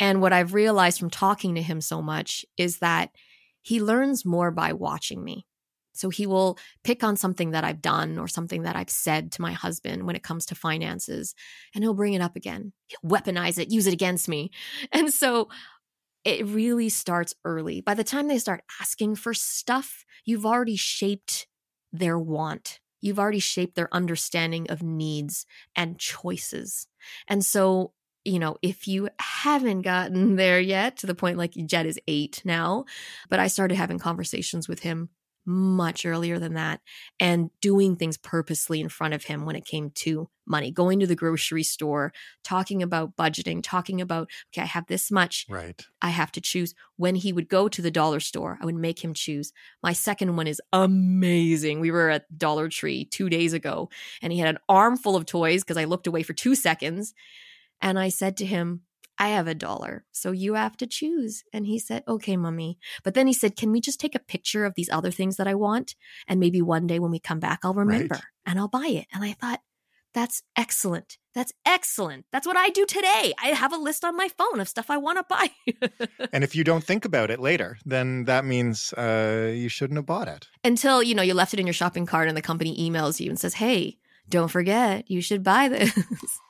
And 0.00 0.20
what 0.20 0.32
I've 0.32 0.54
realized 0.54 0.98
from 0.98 1.10
talking 1.10 1.54
to 1.54 1.62
him 1.62 1.80
so 1.80 2.02
much 2.02 2.44
is 2.56 2.78
that 2.78 3.10
he 3.62 3.80
learns 3.80 4.24
more 4.24 4.50
by 4.50 4.72
watching 4.72 5.22
me. 5.22 5.46
So 5.92 6.08
he 6.08 6.26
will 6.26 6.58
pick 6.82 7.04
on 7.04 7.16
something 7.16 7.50
that 7.50 7.64
I've 7.64 7.82
done 7.82 8.18
or 8.18 8.26
something 8.26 8.62
that 8.62 8.74
I've 8.74 8.90
said 8.90 9.32
to 9.32 9.42
my 9.42 9.52
husband 9.52 10.06
when 10.06 10.16
it 10.16 10.22
comes 10.22 10.46
to 10.46 10.54
finances 10.54 11.34
and 11.74 11.84
he'll 11.84 11.94
bring 11.94 12.14
it 12.14 12.22
up 12.22 12.36
again. 12.36 12.72
He'll 12.86 13.10
weaponize 13.10 13.58
it, 13.58 13.70
use 13.70 13.86
it 13.86 13.92
against 13.92 14.28
me. 14.28 14.50
And 14.92 15.12
so 15.12 15.48
it 16.24 16.46
really 16.46 16.88
starts 16.88 17.34
early. 17.44 17.80
By 17.80 17.94
the 17.94 18.04
time 18.04 18.28
they 18.28 18.38
start 18.38 18.62
asking 18.80 19.16
for 19.16 19.34
stuff, 19.34 20.04
you've 20.24 20.46
already 20.46 20.76
shaped 20.76 21.46
their 21.92 22.18
want. 22.18 22.80
You've 23.00 23.18
already 23.18 23.38
shaped 23.38 23.74
their 23.74 23.94
understanding 23.94 24.70
of 24.70 24.82
needs 24.82 25.46
and 25.74 25.98
choices. 25.98 26.86
And 27.28 27.44
so, 27.44 27.92
you 28.24 28.38
know, 28.38 28.56
if 28.62 28.86
you 28.86 29.08
haven't 29.18 29.82
gotten 29.82 30.36
there 30.36 30.60
yet 30.60 30.98
to 30.98 31.06
the 31.06 31.14
point 31.14 31.38
like 31.38 31.52
Jed 31.52 31.86
is 31.86 31.98
eight 32.06 32.42
now, 32.44 32.84
but 33.28 33.40
I 33.40 33.46
started 33.46 33.76
having 33.76 33.98
conversations 33.98 34.68
with 34.68 34.80
him 34.80 35.08
much 35.46 36.04
earlier 36.04 36.38
than 36.38 36.54
that 36.54 36.80
and 37.18 37.50
doing 37.60 37.96
things 37.96 38.16
purposely 38.16 38.80
in 38.80 38.88
front 38.88 39.14
of 39.14 39.24
him 39.24 39.44
when 39.44 39.56
it 39.56 39.64
came 39.64 39.90
to 39.90 40.28
money, 40.46 40.70
going 40.70 41.00
to 41.00 41.06
the 41.06 41.16
grocery 41.16 41.62
store, 41.62 42.12
talking 42.44 42.82
about 42.82 43.16
budgeting, 43.16 43.62
talking 43.62 44.00
about, 44.00 44.30
okay, 44.52 44.62
I 44.62 44.66
have 44.66 44.86
this 44.86 45.10
much. 45.10 45.46
Right. 45.48 45.80
I 46.02 46.10
have 46.10 46.30
to 46.32 46.40
choose. 46.40 46.74
When 46.96 47.14
he 47.14 47.32
would 47.32 47.48
go 47.48 47.68
to 47.68 47.82
the 47.82 47.90
dollar 47.90 48.20
store, 48.20 48.58
I 48.60 48.66
would 48.66 48.74
make 48.74 49.02
him 49.02 49.14
choose. 49.14 49.52
My 49.82 49.92
second 49.92 50.36
one 50.36 50.46
is 50.46 50.60
amazing. 50.72 51.80
We 51.80 51.90
were 51.90 52.10
at 52.10 52.38
Dollar 52.38 52.68
Tree 52.68 53.06
two 53.06 53.30
days 53.30 53.52
ago 53.52 53.88
and 54.22 54.32
he 54.32 54.38
had 54.38 54.48
an 54.48 54.58
armful 54.68 55.16
of 55.16 55.26
toys 55.26 55.62
because 55.62 55.78
I 55.78 55.84
looked 55.84 56.06
away 56.06 56.22
for 56.22 56.34
two 56.34 56.54
seconds. 56.54 57.14
And 57.82 57.98
I 57.98 58.08
said 58.08 58.36
to 58.38 58.46
him, 58.46 58.82
I 59.18 59.28
have 59.28 59.46
a 59.46 59.54
dollar, 59.54 60.04
so 60.12 60.30
you 60.32 60.54
have 60.54 60.76
to 60.78 60.86
choose. 60.86 61.44
And 61.52 61.66
he 61.66 61.78
said, 61.78 62.04
Okay, 62.08 62.36
mommy. 62.38 62.78
But 63.04 63.12
then 63.14 63.26
he 63.26 63.32
said, 63.34 63.54
Can 63.56 63.70
we 63.70 63.80
just 63.80 64.00
take 64.00 64.14
a 64.14 64.18
picture 64.18 64.64
of 64.64 64.74
these 64.76 64.88
other 64.90 65.10
things 65.10 65.36
that 65.36 65.46
I 65.46 65.54
want? 65.54 65.94
And 66.26 66.40
maybe 66.40 66.62
one 66.62 66.86
day 66.86 66.98
when 66.98 67.10
we 67.10 67.18
come 67.18 67.38
back, 67.40 67.60
I'll 67.62 67.74
remember 67.74 68.14
Right. 68.14 68.22
and 68.46 68.58
I'll 68.58 68.68
buy 68.68 68.86
it. 68.86 69.06
And 69.12 69.22
I 69.22 69.32
thought, 69.32 69.60
That's 70.14 70.42
excellent. 70.56 71.18
That's 71.34 71.52
excellent. 71.66 72.24
That's 72.32 72.46
what 72.46 72.56
I 72.56 72.70
do 72.70 72.84
today. 72.86 73.34
I 73.40 73.48
have 73.48 73.72
a 73.72 73.76
list 73.76 74.04
on 74.04 74.16
my 74.16 74.28
phone 74.36 74.58
of 74.58 74.68
stuff 74.68 74.90
I 74.90 74.96
want 74.96 75.18
to 75.18 75.24
buy. 75.28 75.50
And 76.32 76.42
if 76.44 76.54
you 76.56 76.64
don't 76.64 76.82
think 76.84 77.04
about 77.04 77.30
it 77.30 77.40
later, 77.40 77.76
then 77.84 78.24
that 78.24 78.44
means 78.44 78.92
uh, 78.94 79.52
you 79.54 79.68
shouldn't 79.68 79.98
have 79.98 80.06
bought 80.06 80.28
it. 80.28 80.48
Until, 80.64 81.02
you 81.02 81.14
know, 81.14 81.22
you 81.22 81.34
left 81.34 81.52
it 81.54 81.60
in 81.60 81.66
your 81.66 81.74
shopping 81.74 82.06
cart 82.06 82.28
and 82.28 82.36
the 82.36 82.42
company 82.42 82.76
emails 82.90 83.20
you 83.20 83.28
and 83.30 83.38
says, 83.38 83.54
Hey, 83.54 83.98
don't 84.28 84.48
forget, 84.50 85.10
you 85.10 85.20
should 85.20 85.42
buy 85.42 85.68
this. 85.68 85.92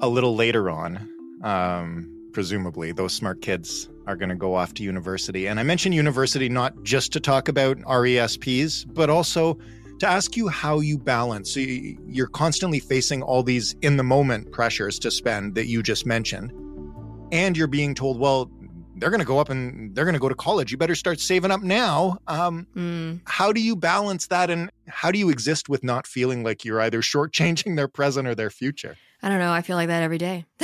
A 0.00 0.08
little 0.08 0.36
later 0.36 0.70
on, 0.70 1.08
um, 1.42 2.30
presumably, 2.32 2.92
those 2.92 3.12
smart 3.12 3.42
kids 3.42 3.88
are 4.06 4.16
going 4.16 4.28
to 4.28 4.34
go 4.34 4.54
off 4.54 4.74
to 4.74 4.82
university. 4.82 5.46
And 5.46 5.58
I 5.60 5.62
mention 5.62 5.92
university 5.92 6.48
not 6.48 6.82
just 6.82 7.12
to 7.12 7.20
talk 7.20 7.48
about 7.48 7.76
RESPs, 7.78 8.86
but 8.94 9.10
also 9.10 9.58
to 9.98 10.06
ask 10.06 10.36
you 10.36 10.48
how 10.48 10.80
you 10.80 10.98
balance. 10.98 11.54
So 11.54 11.60
you're 11.60 12.28
constantly 12.28 12.80
facing 12.80 13.22
all 13.22 13.42
these 13.42 13.74
in 13.82 13.96
the 13.96 14.04
moment 14.04 14.52
pressures 14.52 14.98
to 15.00 15.10
spend 15.10 15.54
that 15.56 15.66
you 15.66 15.82
just 15.82 16.06
mentioned. 16.06 16.52
And 17.32 17.56
you're 17.56 17.66
being 17.66 17.94
told, 17.94 18.18
well, 18.18 18.50
they're 18.96 19.10
going 19.10 19.20
to 19.20 19.26
go 19.26 19.38
up 19.38 19.48
and 19.48 19.94
they're 19.94 20.04
going 20.04 20.14
to 20.14 20.20
go 20.20 20.28
to 20.28 20.34
college. 20.34 20.72
You 20.72 20.78
better 20.78 20.94
start 20.94 21.20
saving 21.20 21.50
up 21.50 21.62
now. 21.62 22.18
Um, 22.26 22.66
mm. 22.74 23.20
How 23.26 23.52
do 23.52 23.60
you 23.60 23.76
balance 23.76 24.28
that? 24.28 24.50
And 24.50 24.70
how 24.86 25.10
do 25.10 25.18
you 25.18 25.28
exist 25.28 25.68
with 25.68 25.84
not 25.84 26.06
feeling 26.06 26.42
like 26.42 26.64
you're 26.64 26.80
either 26.80 27.02
shortchanging 27.02 27.76
their 27.76 27.88
present 27.88 28.26
or 28.26 28.34
their 28.34 28.50
future? 28.50 28.96
I 29.22 29.28
don't 29.28 29.38
know. 29.38 29.52
I 29.52 29.62
feel 29.62 29.76
like 29.76 29.88
that 29.88 30.02
every 30.02 30.18
day. 30.18 30.44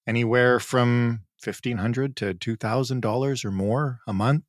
anywhere 0.06 0.60
from 0.60 1.20
1,500 1.42 2.16
to 2.16 2.34
$2,000 2.34 3.44
or 3.44 3.50
more 3.50 4.00
a 4.06 4.12
month. 4.12 4.44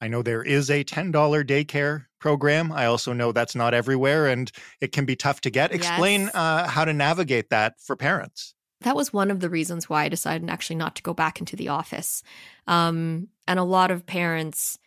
I 0.00 0.08
know 0.08 0.22
there 0.22 0.42
is 0.42 0.70
a 0.70 0.84
$10 0.84 1.12
daycare 1.12 2.06
program. 2.20 2.72
I 2.72 2.86
also 2.86 3.12
know 3.12 3.32
that's 3.32 3.54
not 3.54 3.74
everywhere 3.74 4.26
and 4.26 4.50
it 4.80 4.92
can 4.92 5.04
be 5.04 5.16
tough 5.16 5.40
to 5.42 5.50
get. 5.50 5.72
Explain 5.72 6.28
uh, 6.34 6.68
how 6.68 6.84
to 6.84 6.92
navigate 6.92 7.50
that 7.50 7.80
for 7.80 7.96
parents. 7.96 8.54
That 8.82 8.96
was 8.96 9.12
one 9.12 9.30
of 9.30 9.40
the 9.40 9.48
reasons 9.48 9.88
why 9.88 10.04
I 10.04 10.08
decided 10.08 10.50
actually 10.50 10.76
not 10.76 10.96
to 10.96 11.02
go 11.02 11.14
back 11.14 11.40
into 11.40 11.56
the 11.56 11.68
office. 11.68 12.22
Um, 12.66 13.28
and 13.48 13.58
a 13.58 13.64
lot 13.64 13.90
of 13.90 14.06
parents 14.06 14.78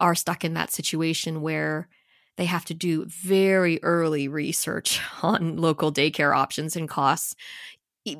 are 0.00 0.14
stuck 0.14 0.44
in 0.44 0.54
that 0.54 0.72
situation 0.72 1.42
where 1.42 1.88
they 2.36 2.44
have 2.44 2.64
to 2.66 2.74
do 2.74 3.04
very 3.06 3.82
early 3.82 4.28
research 4.28 5.00
on 5.22 5.56
local 5.56 5.92
daycare 5.92 6.36
options 6.36 6.76
and 6.76 6.88
costs 6.88 7.34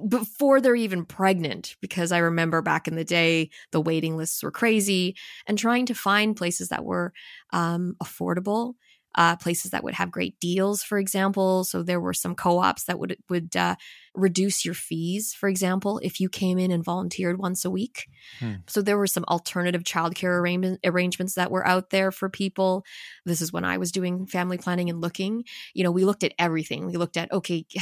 before 0.09 0.61
they're 0.61 0.75
even 0.75 1.05
pregnant 1.05 1.77
because 1.81 2.13
i 2.13 2.19
remember 2.19 2.61
back 2.63 2.89
in 2.89 2.97
the 2.97 3.05
day 3.05 3.51
the 3.73 3.81
waiting 3.81 4.17
lists 4.17 4.43
were 4.43 4.51
crazy 4.51 5.17
and 5.47 5.59
trying 5.59 5.87
to 5.87 5.95
find 5.95 6.37
places 6.37 6.69
that 6.69 6.85
were 6.85 7.13
um, 7.53 7.95
affordable 8.03 8.75
uh, 9.17 9.35
places 9.37 9.71
that 9.71 9.83
would 9.83 9.95
have 9.95 10.11
great 10.11 10.39
deals 10.41 10.83
for 10.83 10.99
example. 10.99 11.65
So 11.65 11.83
there 11.83 12.01
were 12.01 12.13
some 12.13 12.35
co-ops 12.35 12.85
that 12.85 12.99
would 12.99 13.17
would 13.29 13.57
uh, 13.57 13.77
reduce 14.15 14.65
your 14.65 14.75
fees 14.75 15.35
for 15.35 15.49
example 15.49 15.99
if 16.03 16.21
you 16.21 16.29
came 16.29 16.59
in 16.59 16.71
and 16.71 16.85
volunteered 16.85 17.39
once 17.39 17.65
a 17.65 17.71
week. 17.71 18.07
Hmm. 18.41 18.55
so 18.67 18.83
there 18.83 18.99
were 18.99 19.07
some 19.07 19.25
alternative 19.25 19.85
childcare 19.85 20.41
arra- 20.41 20.79
arrangements 20.85 21.35
that 21.35 21.51
were 21.51 21.67
out 21.67 21.91
there 21.91 22.13
for 22.13 22.29
people. 22.29 22.85
This 23.25 23.41
is 23.41 23.53
when 23.53 23.65
i 23.65 23.79
was 23.79 23.91
doing 23.91 24.27
family 24.27 24.59
planning 24.59 24.91
and 24.91 25.01
looking. 25.01 25.45
You 25.75 25.85
know 25.85 25.91
we 25.91 26.05
looked 26.05 26.25
at 26.25 26.35
everything. 26.39 26.87
We 26.87 26.97
looked 26.97 27.17
at 27.17 27.33
okay 27.33 27.65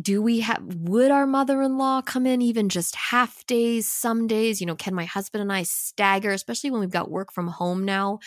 do 0.00 0.20
we 0.22 0.40
have 0.40 0.62
would 0.62 1.10
our 1.10 1.26
mother-in-law 1.26 2.02
come 2.02 2.26
in 2.26 2.42
even 2.42 2.68
just 2.68 2.94
half 2.94 3.46
days 3.46 3.88
some 3.88 4.26
days? 4.26 4.60
You 4.60 4.66
know 4.66 4.76
can 4.76 4.94
my 4.94 5.04
husband 5.04 5.42
and 5.42 5.52
i 5.52 5.62
stagger 5.62 6.30
especially 6.30 6.70
when 6.70 6.80
we've 6.80 6.90
got 6.90 7.10
work 7.10 7.32
from 7.32 7.48
home 7.48 7.84
now 7.84 8.18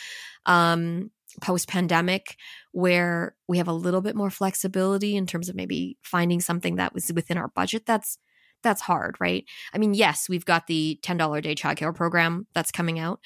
um 0.46 1.10
post 1.40 1.68
pandemic 1.68 2.36
where 2.72 3.34
we 3.48 3.58
have 3.58 3.68
a 3.68 3.72
little 3.72 4.00
bit 4.00 4.14
more 4.14 4.30
flexibility 4.30 5.16
in 5.16 5.26
terms 5.26 5.48
of 5.48 5.56
maybe 5.56 5.96
finding 6.02 6.40
something 6.40 6.76
that 6.76 6.94
was 6.94 7.12
within 7.12 7.38
our 7.38 7.48
budget? 7.48 7.86
That's 7.86 8.18
that's 8.62 8.80
hard 8.80 9.16
right? 9.20 9.44
I 9.72 9.78
mean 9.78 9.94
yes 9.94 10.28
we've 10.28 10.44
got 10.44 10.66
the 10.66 10.98
$10 11.02 11.42
day 11.42 11.54
childcare 11.54 11.94
program 11.94 12.46
that's 12.54 12.70
coming 12.70 12.98
out 12.98 13.20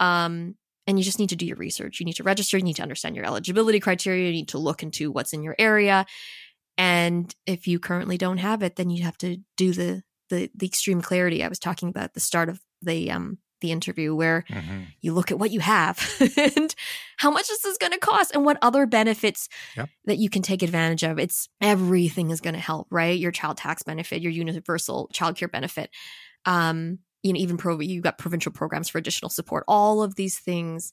um 0.00 0.54
and 0.86 0.98
you 0.98 1.04
just 1.04 1.18
need 1.18 1.28
to 1.28 1.36
do 1.36 1.44
your 1.44 1.58
research. 1.58 2.00
You 2.00 2.06
need 2.06 2.14
to 2.14 2.22
register. 2.22 2.56
You 2.56 2.64
need 2.64 2.76
to 2.76 2.82
understand 2.82 3.14
your 3.14 3.26
eligibility 3.26 3.78
criteria. 3.78 4.24
You 4.24 4.32
need 4.32 4.48
to 4.48 4.58
look 4.58 4.82
into 4.82 5.12
what's 5.12 5.34
in 5.34 5.42
your 5.42 5.54
area 5.58 6.06
and 6.78 7.34
if 7.44 7.66
you 7.66 7.80
currently 7.80 8.16
don't 8.16 8.38
have 8.38 8.62
it, 8.62 8.76
then 8.76 8.88
you 8.88 9.02
have 9.02 9.18
to 9.18 9.38
do 9.56 9.72
the 9.72 10.02
the 10.30 10.50
the 10.54 10.66
extreme 10.66 11.02
clarity 11.02 11.44
I 11.44 11.48
was 11.48 11.58
talking 11.58 11.88
about 11.88 12.04
at 12.04 12.14
the 12.14 12.20
start 12.20 12.48
of 12.48 12.60
the 12.80 13.10
um 13.10 13.38
the 13.60 13.72
interview 13.72 14.14
where 14.14 14.44
mm-hmm. 14.48 14.82
you 15.00 15.12
look 15.12 15.32
at 15.32 15.38
what 15.38 15.50
you 15.50 15.58
have 15.58 15.98
and 16.36 16.74
how 17.16 17.28
much 17.28 17.48
this 17.48 17.64
is 17.64 17.76
going 17.76 17.92
to 17.92 17.98
cost 17.98 18.32
and 18.32 18.44
what 18.44 18.56
other 18.62 18.86
benefits 18.86 19.48
yep. 19.76 19.88
that 20.04 20.18
you 20.18 20.30
can 20.30 20.42
take 20.42 20.62
advantage 20.62 21.02
of. 21.02 21.18
It's 21.18 21.48
everything 21.60 22.30
is 22.30 22.40
going 22.40 22.54
to 22.54 22.60
help, 22.60 22.86
right? 22.92 23.18
Your 23.18 23.32
child 23.32 23.56
tax 23.56 23.82
benefit, 23.82 24.22
your 24.22 24.30
universal 24.30 25.10
child 25.12 25.36
care 25.36 25.48
benefit. 25.48 25.90
Um, 26.44 27.00
you 27.24 27.32
know, 27.32 27.40
even 27.40 27.56
pro 27.56 27.80
you've 27.80 28.04
got 28.04 28.16
provincial 28.16 28.52
programs 28.52 28.88
for 28.88 28.98
additional 28.98 29.28
support. 29.28 29.64
All 29.66 30.04
of 30.04 30.14
these 30.14 30.38
things, 30.38 30.92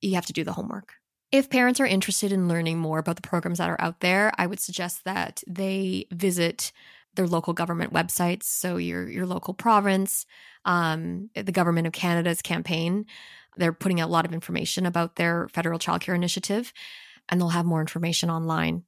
you 0.00 0.14
have 0.14 0.26
to 0.26 0.32
do 0.32 0.44
the 0.44 0.52
homework. 0.52 0.94
If 1.32 1.48
parents 1.48 1.80
are 1.80 1.86
interested 1.86 2.30
in 2.30 2.46
learning 2.46 2.78
more 2.78 2.98
about 2.98 3.16
the 3.16 3.22
programs 3.22 3.58
that 3.58 3.70
are 3.70 3.80
out 3.80 4.00
there, 4.00 4.32
I 4.36 4.46
would 4.46 4.60
suggest 4.60 5.04
that 5.04 5.42
they 5.46 6.06
visit 6.12 6.72
their 7.14 7.26
local 7.26 7.54
government 7.54 7.92
websites. 7.92 8.44
So 8.44 8.76
your 8.76 9.08
your 9.08 9.26
local 9.26 9.54
province, 9.54 10.26
um, 10.66 11.30
the 11.34 11.52
government 11.52 11.86
of 11.86 11.94
Canada's 11.94 12.42
campaign, 12.42 13.06
they're 13.56 13.72
putting 13.72 14.00
out 14.00 14.08
a 14.08 14.12
lot 14.12 14.26
of 14.26 14.34
information 14.34 14.86
about 14.86 15.16
their 15.16 15.48
federal 15.48 15.78
childcare 15.78 16.14
initiative, 16.14 16.72
and 17.28 17.40
they'll 17.40 17.48
have 17.48 17.66
more 17.66 17.80
information 17.80 18.30
online. 18.30 18.84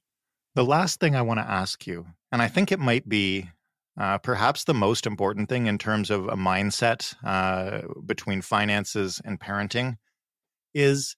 The 0.53 0.65
last 0.65 0.99
thing 0.99 1.15
I 1.15 1.21
want 1.23 1.39
to 1.39 1.49
ask 1.49 1.85
you, 1.85 2.05
and 2.31 2.41
I 2.41 2.47
think 2.47 2.71
it 2.71 2.79
might 2.79 3.09
be 3.09 3.49
uh, 3.99 4.19
perhaps 4.19 4.63
the 4.63 4.73
most 4.73 5.05
important 5.05 5.49
thing 5.49 5.67
in 5.67 5.77
terms 5.77 6.09
of 6.09 6.27
a 6.27 6.35
mindset 6.35 7.15
uh, 7.23 7.81
between 8.05 8.41
finances 8.41 9.21
and 9.25 9.39
parenting, 9.39 9.97
is 10.73 11.15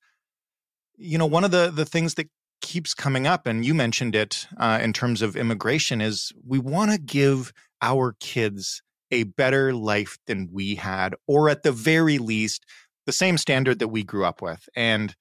you 0.98 1.18
know, 1.18 1.26
one 1.26 1.44
of 1.44 1.52
the 1.52 1.72
the 1.74 1.86
things 1.86 2.16
that 2.16 2.28
keeps 2.62 2.94
coming 2.94 3.28
up, 3.28 3.48
and 3.48 3.66
you 3.66 3.74
mentioned 3.74 4.16
it 4.16 4.48
uh, 4.58 4.80
in 4.82 4.94
terms 4.94 5.22
of 5.22 5.36
immigration, 5.36 6.02
is 6.02 6.32
we 6.46 6.60
want 6.60 6.92
to 6.92 6.98
give 6.98 7.54
our 7.82 8.16
kids 8.20 8.82
a 9.12 9.24
better 9.24 9.74
life 9.74 10.18
than 10.28 10.50
we 10.52 10.76
had, 10.76 11.16
or 11.28 11.50
at 11.50 11.64
the 11.64 11.72
very 11.72 12.18
least, 12.18 12.66
the 13.06 13.12
same 13.12 13.38
standard 13.38 13.80
that 13.80 13.88
we 13.88 14.04
grew 14.04 14.26
up 14.26 14.42
with. 14.42 14.68
And 14.76 15.16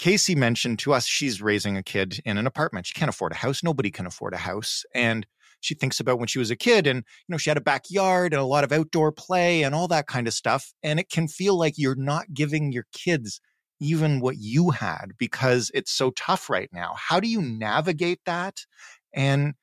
Kacey 0.00 0.36
mentioned 0.36 0.78
to 0.80 0.92
us 0.92 1.06
she's 1.06 1.42
raising 1.42 1.76
a 1.76 1.82
kid 1.82 2.20
in 2.24 2.38
an 2.38 2.46
apartment. 2.46 2.86
She 2.86 2.94
can't 2.94 3.10
afford 3.10 3.32
a 3.32 3.36
house. 3.36 3.62
Nobody 3.62 3.90
can 3.90 4.06
afford 4.06 4.34
a 4.34 4.38
house. 4.38 4.84
And 4.94 5.26
she 5.60 5.74
thinks 5.74 6.00
about 6.00 6.18
when 6.18 6.26
she 6.26 6.38
was 6.38 6.50
a 6.50 6.56
kid 6.56 6.86
and 6.86 6.98
you 6.98 7.32
know 7.32 7.38
she 7.38 7.48
had 7.48 7.56
a 7.56 7.62
backyard 7.62 8.32
and 8.32 8.42
a 8.42 8.46
lot 8.46 8.64
of 8.64 8.72
outdoor 8.72 9.12
play 9.12 9.62
and 9.62 9.74
all 9.74 9.88
that 9.88 10.06
kind 10.06 10.26
of 10.26 10.34
stuff 10.34 10.72
and 10.82 10.98
it 10.98 11.08
can 11.08 11.28
feel 11.28 11.56
like 11.56 11.74
you're 11.76 11.94
not 11.94 12.34
giving 12.34 12.72
your 12.72 12.86
kids 12.92 13.40
even 13.82 14.20
what 14.20 14.36
you 14.38 14.70
had 14.70 15.12
because 15.18 15.70
it's 15.74 15.90
so 15.90 16.10
tough 16.12 16.48
right 16.48 16.70
now. 16.72 16.94
How 16.96 17.18
do 17.18 17.28
you 17.28 17.42
navigate 17.42 18.20
that? 18.26 18.64
And 19.12 19.54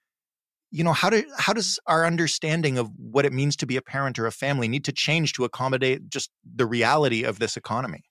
you 0.72 0.84
know 0.84 0.94
how 0.94 1.10
do 1.10 1.24
how 1.38 1.54
does 1.54 1.80
our 1.88 2.06
understanding 2.06 2.78
of 2.78 2.92
what 2.98 3.26
it 3.26 3.34
means 3.34 3.56
to 3.56 3.66
be 3.66 3.78
a 3.78 3.82
parent 3.82 4.20
or 4.20 4.28
a 4.28 4.32
family 4.32 4.68
need 4.68 4.86
to 4.86 4.92
change 4.92 5.34
to 5.34 5.46
accommodate 5.46 6.10
just 6.10 6.30
the 6.44 6.66
reality 6.66 7.24
of 7.24 7.40
this 7.40 7.58
economy? 7.58 8.04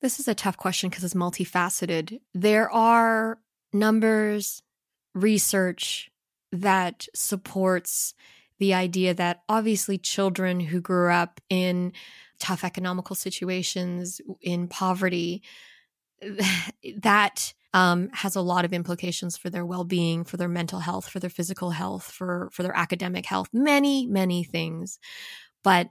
This 0.00 0.18
is 0.18 0.28
a 0.28 0.34
tough 0.34 0.56
question 0.56 0.88
because 0.88 1.04
it's 1.04 1.14
multifaceted. 1.14 2.20
There 2.32 2.70
are 2.70 3.38
numbers 3.72 4.62
research 5.14 6.10
that 6.52 7.06
supports 7.14 8.14
the 8.58 8.72
idea 8.72 9.12
that 9.14 9.42
obviously 9.48 9.98
children 9.98 10.60
who 10.60 10.80
grew 10.80 11.10
up 11.10 11.40
in 11.50 11.92
tough 12.40 12.64
economical 12.64 13.14
situations, 13.14 14.20
in 14.40 14.66
poverty, 14.66 15.42
that 16.96 17.54
um, 17.72 18.08
has 18.12 18.36
a 18.36 18.40
lot 18.40 18.64
of 18.64 18.72
implications 18.72 19.36
for 19.36 19.48
their 19.48 19.64
well-being, 19.64 20.24
for 20.24 20.36
their 20.36 20.48
mental 20.48 20.80
health, 20.80 21.08
for 21.08 21.20
their 21.20 21.30
physical 21.30 21.70
health, 21.70 22.10
for 22.10 22.50
for 22.52 22.62
their 22.62 22.76
academic 22.76 23.26
health, 23.26 23.48
many 23.52 24.06
many 24.06 24.42
things. 24.42 24.98
But 25.62 25.88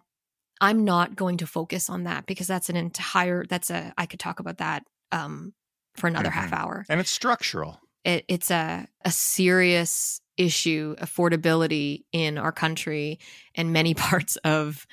I'm 0.61 0.83
not 0.83 1.15
going 1.15 1.37
to 1.37 1.47
focus 1.47 1.89
on 1.89 2.03
that 2.03 2.25
because 2.25 2.47
that's 2.47 2.69
an 2.69 2.75
entire 2.75 3.45
that's 3.45 3.69
a 3.69 3.93
I 3.97 4.05
could 4.05 4.19
talk 4.19 4.39
about 4.39 4.57
that 4.57 4.83
um, 5.11 5.53
for 5.95 6.07
another 6.07 6.29
mm-hmm. 6.29 6.39
half 6.39 6.53
hour. 6.53 6.85
And 6.89 6.99
it's 6.99 7.11
structural. 7.11 7.79
It, 8.03 8.25
it's 8.27 8.51
a 8.51 8.87
a 9.05 9.11
serious 9.11 10.21
issue 10.37 10.95
affordability 10.97 12.03
in 12.11 12.37
our 12.37 12.51
country 12.51 13.19
and 13.55 13.71
many 13.71 13.93
parts 13.95 14.35
of 14.37 14.85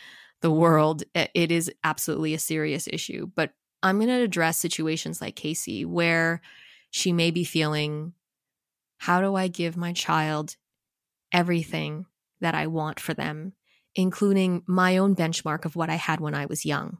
the 0.42 0.50
world. 0.50 1.02
It 1.14 1.50
is 1.50 1.70
absolutely 1.84 2.34
a 2.34 2.38
serious 2.38 2.86
issue. 2.86 3.28
But 3.34 3.52
I'm 3.82 3.96
going 3.96 4.08
to 4.08 4.22
address 4.22 4.58
situations 4.58 5.20
like 5.20 5.36
Kacey 5.36 5.84
where 5.84 6.40
she 6.90 7.12
may 7.12 7.30
be 7.30 7.44
feeling, 7.44 8.12
how 8.98 9.20
do 9.20 9.34
I 9.34 9.48
give 9.48 9.76
my 9.76 9.92
child 9.92 10.56
everything 11.32 12.06
that 12.40 12.54
I 12.54 12.66
want 12.66 13.00
for 13.00 13.14
them, 13.14 13.52
including 13.94 14.62
my 14.66 14.96
own 14.98 15.14
benchmark 15.14 15.64
of 15.64 15.76
what 15.76 15.90
I 15.90 15.96
had 15.96 16.20
when 16.20 16.34
I 16.34 16.46
was 16.46 16.64
young? 16.64 16.98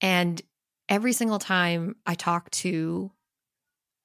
And 0.00 0.40
every 0.88 1.12
single 1.12 1.38
time 1.38 1.96
I 2.04 2.14
talk 2.14 2.50
to 2.50 3.12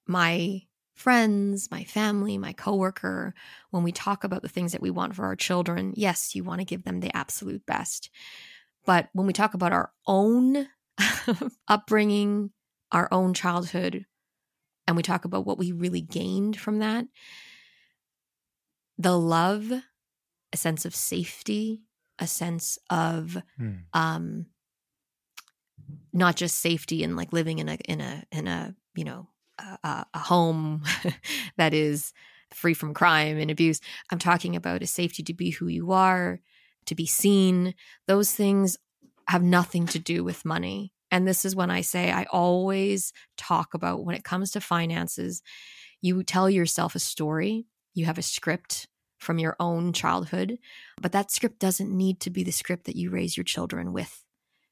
my 0.08 0.62
friends, 1.02 1.70
my 1.72 1.84
family, 1.84 2.38
my 2.38 2.54
coworker, 2.54 3.34
when 3.72 3.82
we 3.82 3.92
talk 3.92 4.24
about 4.24 4.44
the 4.44 4.50
things 4.50 4.72
that 4.72 4.82
we 4.82 4.92
want 4.92 5.16
for 5.16 5.26
our 5.26 5.36
children, 5.36 5.94
yes, 5.96 6.36
you 6.36 6.44
want 6.44 6.62
to 6.62 6.66
give 6.66 6.84
them 6.84 7.00
the 7.00 7.16
absolute 7.18 7.66
best. 7.66 8.12
But 8.86 9.10
when 9.14 9.26
we 9.26 9.34
talk 9.34 9.56
about 9.56 9.74
our 9.74 9.92
own 10.06 10.68
upbringing, 11.68 12.52
our 12.92 13.08
own 13.12 13.34
childhood, 13.34 14.06
and 14.88 14.96
we 14.96 15.02
talk 15.02 15.26
about 15.26 15.46
what 15.46 15.58
we 15.58 15.72
really 15.72 16.02
gained 16.02 16.60
from 16.60 16.80
that, 16.80 17.06
the 19.00 19.18
love, 19.18 19.72
a 20.54 20.58
sense 20.58 20.86
of 20.86 20.94
safety, 20.94 21.82
a 22.20 22.28
sense 22.28 22.78
of 22.92 23.42
hmm. 23.58 23.72
um 23.94 24.46
not 26.14 26.36
just 26.36 26.58
safety 26.58 27.04
and 27.04 27.16
like 27.16 27.34
living 27.34 27.58
in 27.58 27.68
a 27.68 27.76
in 27.86 28.00
a 28.00 28.24
in 28.32 28.48
a 28.48 28.76
you 28.94 29.04
know 29.04 29.28
a, 29.84 30.06
a 30.14 30.20
home 30.20 30.84
that 31.58 31.74
is 31.74 32.14
free 32.54 32.74
from 32.74 32.94
crime 32.94 33.38
and 33.38 33.50
abuse. 33.50 33.80
I'm 34.10 34.20
talking 34.20 34.56
about 34.56 34.82
a 34.82 34.88
safety 34.88 35.24
to 35.24 35.34
be 35.34 35.52
who 35.52 35.68
you 35.68 35.92
are, 35.92 36.40
to 36.86 36.96
be 36.96 37.06
seen. 37.06 37.76
Those 38.08 38.34
things 38.34 38.78
have 39.28 39.44
nothing 39.44 39.86
to 39.88 40.00
do 40.00 40.24
with 40.24 40.46
money. 40.46 40.92
And 41.10 41.28
this 41.28 41.46
is 41.46 41.56
when 41.56 41.70
I 41.70 41.82
say 41.82 42.12
I 42.12 42.26
always 42.32 43.14
talk 43.38 43.74
about 43.74 44.06
when 44.06 44.16
it 44.16 44.24
comes 44.24 44.52
to 44.52 44.62
finances, 44.62 45.42
you 46.02 46.24
tell 46.24 46.50
yourself 46.50 46.96
a 46.96 47.00
story, 47.00 47.68
you 47.94 48.06
have 48.06 48.18
a 48.18 48.24
script 48.24 48.88
from 49.20 49.38
your 49.38 49.56
own 49.60 49.94
childhood, 49.94 50.58
but 51.00 51.12
that 51.12 51.32
script 51.32 51.60
doesn't 51.60 51.96
need 51.96 52.20
to 52.22 52.30
be 52.30 52.44
the 52.44 52.52
script 52.52 52.86
that 52.86 52.96
you 52.96 53.12
raise 53.12 53.38
your 53.38 53.44
children 53.44 53.94
with. 53.94 54.24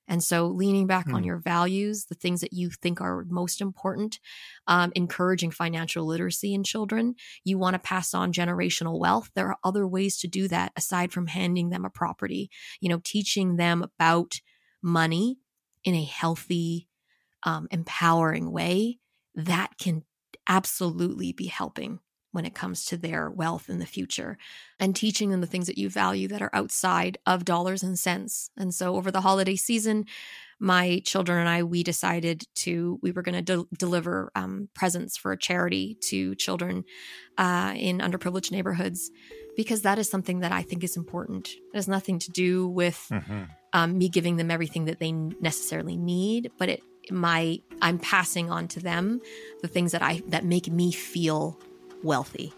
And 0.09 0.23
so, 0.23 0.47
leaning 0.47 0.87
back 0.87 1.05
hmm. 1.05 1.15
on 1.15 1.23
your 1.23 1.37
values, 1.37 2.05
the 2.05 2.15
things 2.15 2.41
that 2.41 2.51
you 2.51 2.71
think 2.71 2.99
are 2.99 3.25
most 3.29 3.61
important, 3.61 4.19
um, 4.67 4.91
encouraging 4.95 5.51
financial 5.51 6.05
literacy 6.05 6.53
in 6.53 6.63
children. 6.63 7.15
You 7.45 7.59
want 7.59 7.75
to 7.75 7.79
pass 7.79 8.13
on 8.13 8.33
generational 8.33 8.99
wealth. 8.99 9.29
There 9.35 9.47
are 9.47 9.57
other 9.63 9.87
ways 9.87 10.17
to 10.19 10.27
do 10.27 10.47
that 10.47 10.73
aside 10.75 11.13
from 11.13 11.27
handing 11.27 11.69
them 11.69 11.85
a 11.85 11.89
property. 11.89 12.49
You 12.81 12.89
know, 12.89 12.99
teaching 13.03 13.55
them 13.55 13.83
about 13.83 14.41
money 14.81 15.37
in 15.83 15.93
a 15.93 16.03
healthy, 16.03 16.89
um, 17.43 17.67
empowering 17.71 18.51
way 18.51 18.97
that 19.35 19.77
can 19.77 20.03
absolutely 20.47 21.31
be 21.31 21.45
helping 21.45 21.99
when 22.31 22.45
it 22.45 22.53
comes 22.53 22.85
to 22.85 22.97
their 22.97 23.29
wealth 23.29 23.69
in 23.69 23.79
the 23.79 23.85
future 23.85 24.37
and 24.79 24.95
teaching 24.95 25.29
them 25.29 25.41
the 25.41 25.47
things 25.47 25.67
that 25.67 25.77
you 25.77 25.89
value 25.89 26.27
that 26.27 26.41
are 26.41 26.53
outside 26.53 27.17
of 27.25 27.45
dollars 27.45 27.83
and 27.83 27.97
cents. 27.97 28.51
And 28.57 28.73
so 28.73 28.95
over 28.95 29.11
the 29.11 29.21
holiday 29.21 29.55
season, 29.55 30.05
my 30.59 31.01
children 31.05 31.39
and 31.39 31.49
I, 31.49 31.63
we 31.63 31.83
decided 31.83 32.43
to, 32.55 32.99
we 33.01 33.11
were 33.11 33.21
going 33.21 33.43
to 33.43 33.57
de- 33.57 33.75
deliver 33.77 34.31
um, 34.35 34.67
presents 34.73 35.15
for 35.17 35.31
a 35.31 35.37
charity 35.37 35.97
to 36.01 36.35
children 36.35 36.83
uh, 37.37 37.73
in 37.75 37.99
underprivileged 37.99 38.51
neighborhoods 38.51 39.09
because 39.55 39.81
that 39.83 39.97
is 39.97 40.09
something 40.09 40.39
that 40.39 40.51
I 40.51 40.61
think 40.61 40.83
is 40.83 40.97
important. 40.97 41.47
It 41.47 41.75
has 41.75 41.87
nothing 41.87 42.19
to 42.19 42.31
do 42.31 42.67
with 42.67 43.07
mm-hmm. 43.09 43.43
um, 43.73 43.97
me 43.97 44.09
giving 44.09 44.35
them 44.35 44.51
everything 44.51 44.85
that 44.85 44.99
they 44.99 45.11
necessarily 45.11 45.95
need, 45.95 46.51
but 46.57 46.69
it, 46.69 46.83
my, 47.09 47.59
I'm 47.81 47.97
passing 47.97 48.51
on 48.51 48.67
to 48.69 48.79
them 48.81 49.21
the 49.61 49.67
things 49.67 49.93
that 49.93 50.01
I, 50.01 50.21
that 50.27 50.43
make 50.43 50.69
me 50.69 50.91
feel 50.91 51.59
wealthy. 52.03 52.53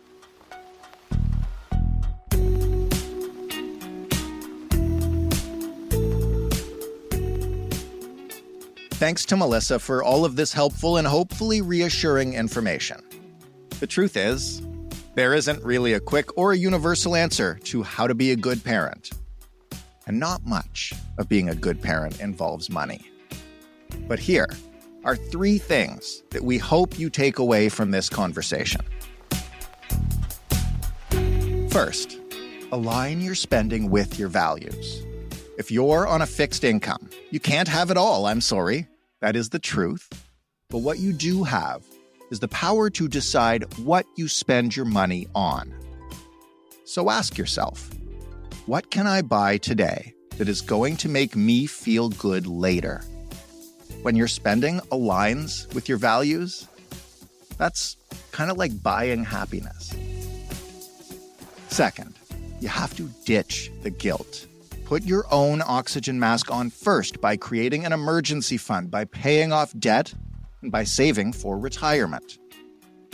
Thanks 9.02 9.26
to 9.26 9.36
Melissa 9.36 9.80
for 9.80 10.04
all 10.04 10.26
of 10.26 10.36
this 10.36 10.54
helpful 10.54 10.98
and 10.98 11.08
hopefully 11.08 11.62
reassuring 11.62 12.36
information. 12.36 13.02
The 13.80 13.88
truth 13.88 14.16
is, 14.16 14.62
there 15.16 15.34
isn't 15.34 15.64
really 15.64 15.94
a 15.94 16.00
quick 16.00 16.38
or 16.38 16.52
a 16.52 16.58
universal 16.58 17.16
answer 17.16 17.60
to 17.64 17.82
how 17.82 18.06
to 18.06 18.14
be 18.14 18.32
a 18.32 18.36
good 18.36 18.64
parent. 18.64 19.10
And 20.06 20.20
not 20.20 20.46
much 20.46 20.94
of 21.18 21.28
being 21.28 21.50
a 21.50 21.56
good 21.56 21.82
parent 21.82 22.20
involves 22.22 22.70
money. 22.70 23.02
But 24.08 24.20
here 24.20 24.48
are 25.04 25.16
three 25.16 25.58
things 25.58 26.22
that 26.30 26.44
we 26.44 26.60
hope 26.60 27.00
you 27.00 27.10
take 27.10 27.40
away 27.40 27.70
from 27.70 27.90
this 27.90 28.08
conversation. 28.08 28.82
First, 31.72 32.20
align 32.74 33.22
your 33.22 33.34
spending 33.34 33.90
with 33.90 34.20
your 34.20 34.28
values. 34.28 35.06
If 35.58 35.72
you're 35.72 36.06
on 36.06 36.22
a 36.22 36.26
fixed 36.26 36.66
income, 36.66 37.10
you 37.30 37.40
can't 37.40 37.70
have 37.70 37.90
it 37.90 37.96
all, 37.96 38.26
I'm 38.26 38.42
sorry. 38.42 38.88
That 39.22 39.38
is 39.38 39.48
the 39.48 39.58
truth. 39.58 40.10
But 40.68 40.80
what 40.80 41.00
you 41.00 41.14
do 41.14 41.46
have 41.46 41.82
is 42.30 42.42
the 42.42 42.50
power 42.50 42.90
to 42.90 43.08
decide 43.08 43.74
what 43.78 44.06
you 44.18 44.28
spend 44.28 44.76
your 44.76 44.84
money 44.84 45.30
on. 45.34 45.74
So 46.84 47.10
ask 47.10 47.38
yourself 47.38 47.90
what 48.66 48.92
can 48.92 49.08
I 49.08 49.22
buy 49.22 49.58
today 49.58 50.14
that 50.40 50.50
is 50.50 50.60
going 50.60 50.98
to 50.98 51.08
make 51.08 51.38
me 51.38 51.68
feel 51.68 52.10
good 52.10 52.48
later? 52.48 53.02
When 54.02 54.18
your 54.18 54.28
spending 54.28 54.82
aligns 54.92 55.74
with 55.74 55.88
your 55.88 56.00
values, 56.00 56.68
that's 57.58 57.96
kind 58.34 58.52
of 58.52 58.58
like 58.58 58.84
buying 58.84 59.24
happiness. 59.24 59.96
Second, 61.72 62.20
you 62.60 62.68
have 62.68 62.94
to 62.98 63.10
ditch 63.26 63.72
the 63.82 63.90
guilt. 63.90 64.46
Put 64.84 65.04
your 65.04 65.24
own 65.32 65.62
oxygen 65.66 66.20
mask 66.20 66.52
on 66.52 66.70
first 66.70 67.22
by 67.22 67.38
creating 67.38 67.86
an 67.86 67.94
emergency 67.94 68.58
fund, 68.58 68.92
by 68.92 69.06
paying 69.06 69.54
off 69.54 69.74
debt, 69.80 70.14
and 70.62 70.70
by 70.70 70.84
saving 70.84 71.32
for 71.32 71.58
retirement. 71.58 72.38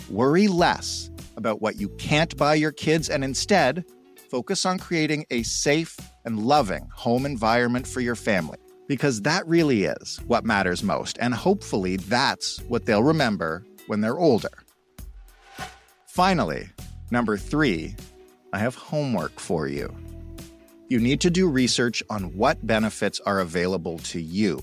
Worry 0.09 0.47
less 0.47 1.11
about 1.35 1.61
what 1.61 1.79
you 1.79 1.87
can't 1.99 2.35
buy 2.35 2.55
your 2.55 2.71
kids 2.71 3.11
and 3.11 3.23
instead 3.23 3.85
focus 4.31 4.65
on 4.65 4.79
creating 4.79 5.27
a 5.29 5.43
safe 5.43 5.95
and 6.25 6.39
loving 6.39 6.89
home 6.91 7.27
environment 7.27 7.85
for 7.85 8.01
your 8.01 8.15
family. 8.15 8.57
Because 8.87 9.21
that 9.21 9.45
really 9.47 9.83
is 9.83 10.19
what 10.25 10.45
matters 10.45 10.81
most, 10.81 11.19
and 11.21 11.35
hopefully 11.35 11.97
that's 11.97 12.59
what 12.63 12.87
they'll 12.87 13.03
remember 13.03 13.63
when 13.85 14.01
they're 14.01 14.17
older. 14.17 14.63
Finally, 16.07 16.69
number 17.11 17.37
three, 17.37 17.95
I 18.53 18.59
have 18.59 18.75
homework 18.75 19.39
for 19.39 19.67
you. 19.67 19.93
You 20.89 20.99
need 20.99 21.19
to 21.21 21.29
do 21.29 21.49
research 21.49 22.01
on 22.09 22.35
what 22.35 22.65
benefits 22.65 23.19
are 23.19 23.41
available 23.41 23.97
to 23.99 24.21
you. 24.21 24.61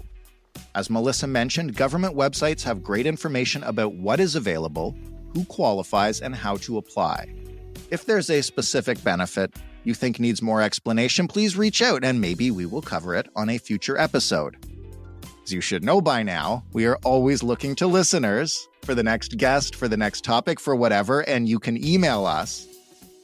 As 0.74 0.89
Melissa 0.89 1.26
mentioned, 1.26 1.76
government 1.76 2.16
websites 2.16 2.62
have 2.62 2.82
great 2.82 3.07
information 3.07 3.62
about 3.62 3.95
what 3.95 4.20
is 4.20 4.35
available, 4.35 4.97
who 5.35 5.45
qualifies, 5.45 6.20
and 6.20 6.35
how 6.35 6.57
to 6.59 6.78
apply. 6.78 7.35
If 7.91 8.07
there's 8.07 8.30
a 8.30 8.43
specific 8.43 9.03
benefit 9.05 9.55
you 9.85 9.93
think 9.93 10.18
needs 10.18 10.41
more 10.41 10.62
explanation, 10.62 11.28
please 11.28 11.57
reach 11.57 11.82
out 11.82 12.05
and 12.05 12.20
maybe 12.20 12.51
we 12.51 12.64
will 12.64 12.80
cover 12.80 13.14
it 13.14 13.28
on 13.37 13.51
a 13.51 13.59
future 13.59 13.99
episode. 13.99 14.57
As 15.45 15.53
you 15.53 15.61
should 15.61 15.85
know 15.85 16.01
by 16.01 16.22
now, 16.22 16.64
we 16.72 16.87
are 16.87 16.99
always 17.05 17.43
looking 17.43 17.74
to 17.76 17.87
listeners 17.87 18.66
for 18.82 18.95
the 18.95 19.03
next 19.03 19.37
guest, 19.37 19.76
for 19.76 19.89
the 19.89 19.97
next 19.97 20.24
topic, 20.24 20.59
for 20.59 20.74
whatever, 20.74 21.20
and 21.20 21.47
you 21.47 21.59
can 21.59 21.85
email 21.85 22.24
us 22.24 22.66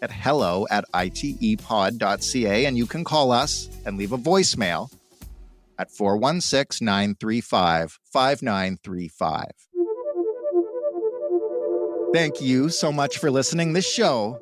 at 0.03 0.11
hello 0.11 0.67
at 0.71 0.85
itepod.ca 0.93 2.65
and 2.65 2.77
you 2.77 2.87
can 2.87 3.05
call 3.05 3.33
us 3.33 3.69
and 3.85 3.99
leave 3.99 4.13
a 4.13 4.19
voicemail 4.19 4.91
at 5.79 5.91
416 5.91 6.85
935 6.85 7.99
5935. 8.13 9.45
Thank 12.13 12.41
you 12.41 12.69
so 12.71 12.91
much 12.91 13.19
for 13.19 13.31
listening. 13.31 13.73
This 13.73 13.91
show 13.91 14.39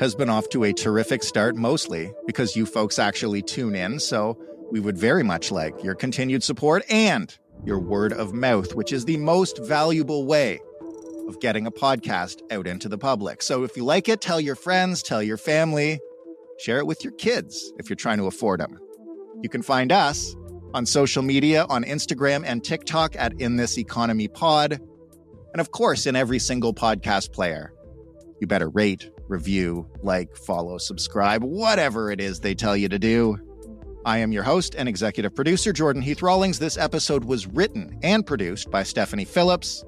has 0.00 0.14
been 0.14 0.28
off 0.28 0.48
to 0.48 0.64
a 0.64 0.72
terrific 0.72 1.22
start, 1.22 1.54
mostly 1.54 2.12
because 2.26 2.56
you 2.56 2.66
folks 2.66 2.98
actually 2.98 3.42
tune 3.42 3.76
in. 3.76 4.00
So 4.00 4.36
we 4.70 4.80
would 4.80 4.98
very 4.98 5.22
much 5.22 5.52
like 5.52 5.84
your 5.84 5.94
continued 5.94 6.42
support 6.42 6.82
and 6.90 7.36
your 7.64 7.78
word 7.78 8.12
of 8.12 8.32
mouth, 8.34 8.74
which 8.74 8.92
is 8.92 9.04
the 9.04 9.18
most 9.18 9.58
valuable 9.58 10.26
way 10.26 10.60
of 11.32 11.40
getting 11.40 11.66
a 11.66 11.70
podcast 11.70 12.42
out 12.50 12.66
into 12.66 12.90
the 12.90 12.98
public. 12.98 13.40
So 13.40 13.64
if 13.64 13.74
you 13.74 13.84
like 13.84 14.06
it, 14.06 14.20
tell 14.20 14.38
your 14.38 14.54
friends, 14.54 15.02
tell 15.02 15.22
your 15.22 15.38
family, 15.38 15.98
share 16.58 16.76
it 16.76 16.86
with 16.86 17.02
your 17.02 17.14
kids 17.14 17.72
if 17.78 17.88
you're 17.88 17.96
trying 17.96 18.18
to 18.18 18.26
afford 18.26 18.60
them. 18.60 18.78
You 19.40 19.48
can 19.48 19.62
find 19.62 19.90
us 19.90 20.36
on 20.74 20.84
social 20.84 21.22
media 21.22 21.64
on 21.70 21.84
Instagram 21.84 22.44
and 22.44 22.62
TikTok 22.62 23.16
at 23.16 23.40
In 23.40 23.56
This 23.56 23.78
Economy 23.78 24.28
Pod. 24.28 24.72
And 25.52 25.60
of 25.60 25.70
course, 25.70 26.04
in 26.04 26.16
every 26.16 26.38
single 26.38 26.74
podcast 26.74 27.32
player. 27.32 27.72
You 28.38 28.46
better 28.46 28.68
rate, 28.68 29.10
review, 29.28 29.88
like, 30.02 30.36
follow, 30.36 30.76
subscribe, 30.76 31.42
whatever 31.42 32.10
it 32.10 32.20
is 32.20 32.40
they 32.40 32.54
tell 32.54 32.76
you 32.76 32.90
to 32.90 32.98
do. 32.98 33.38
I 34.04 34.18
am 34.18 34.32
your 34.32 34.42
host 34.42 34.74
and 34.76 34.86
executive 34.86 35.34
producer, 35.34 35.72
Jordan 35.72 36.02
Heath 36.02 36.20
Rawlings. 36.20 36.58
This 36.58 36.76
episode 36.76 37.24
was 37.24 37.46
written 37.46 37.98
and 38.02 38.26
produced 38.26 38.70
by 38.70 38.82
Stephanie 38.82 39.24
Phillips. 39.24 39.82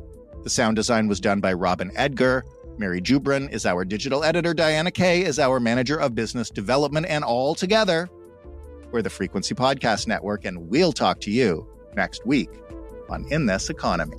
The 0.45 0.51
sound 0.51 0.77
design 0.77 1.09
was 1.09 1.21
done 1.21 1.41
by 1.41 1.55
Robin 1.55 1.91
Edgar. 1.97 2.45
Mary 2.77 3.01
Jubrin 3.01 3.51
is 3.51 3.65
our 3.65 3.83
digital 3.83 4.23
editor. 4.23 4.53
Diana 4.53 4.91
Kay 4.91 5.25
is 5.25 5.39
our 5.39 5.59
manager 5.59 5.97
of 5.97 6.15
business 6.15 6.51
development. 6.51 7.07
And 7.09 7.25
all 7.25 7.55
together, 7.55 8.11
we're 8.93 9.01
the 9.01 9.09
Frequency 9.09 9.55
Podcast 9.55 10.07
Network, 10.07 10.45
and 10.45 10.69
we'll 10.69 10.93
talk 10.93 11.19
to 11.21 11.31
you 11.31 11.67
next 11.97 12.27
week 12.27 12.51
on 13.09 13.25
In 13.31 13.47
This 13.47 13.71
Economy. 13.71 14.19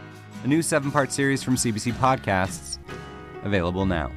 a 0.43 0.47
new 0.47 0.61
seven 0.61 0.91
part 0.91 1.11
series 1.11 1.43
from 1.43 1.55
CBC 1.55 1.93
Podcasts, 1.93 2.79
available 3.43 3.85
now. 3.85 4.11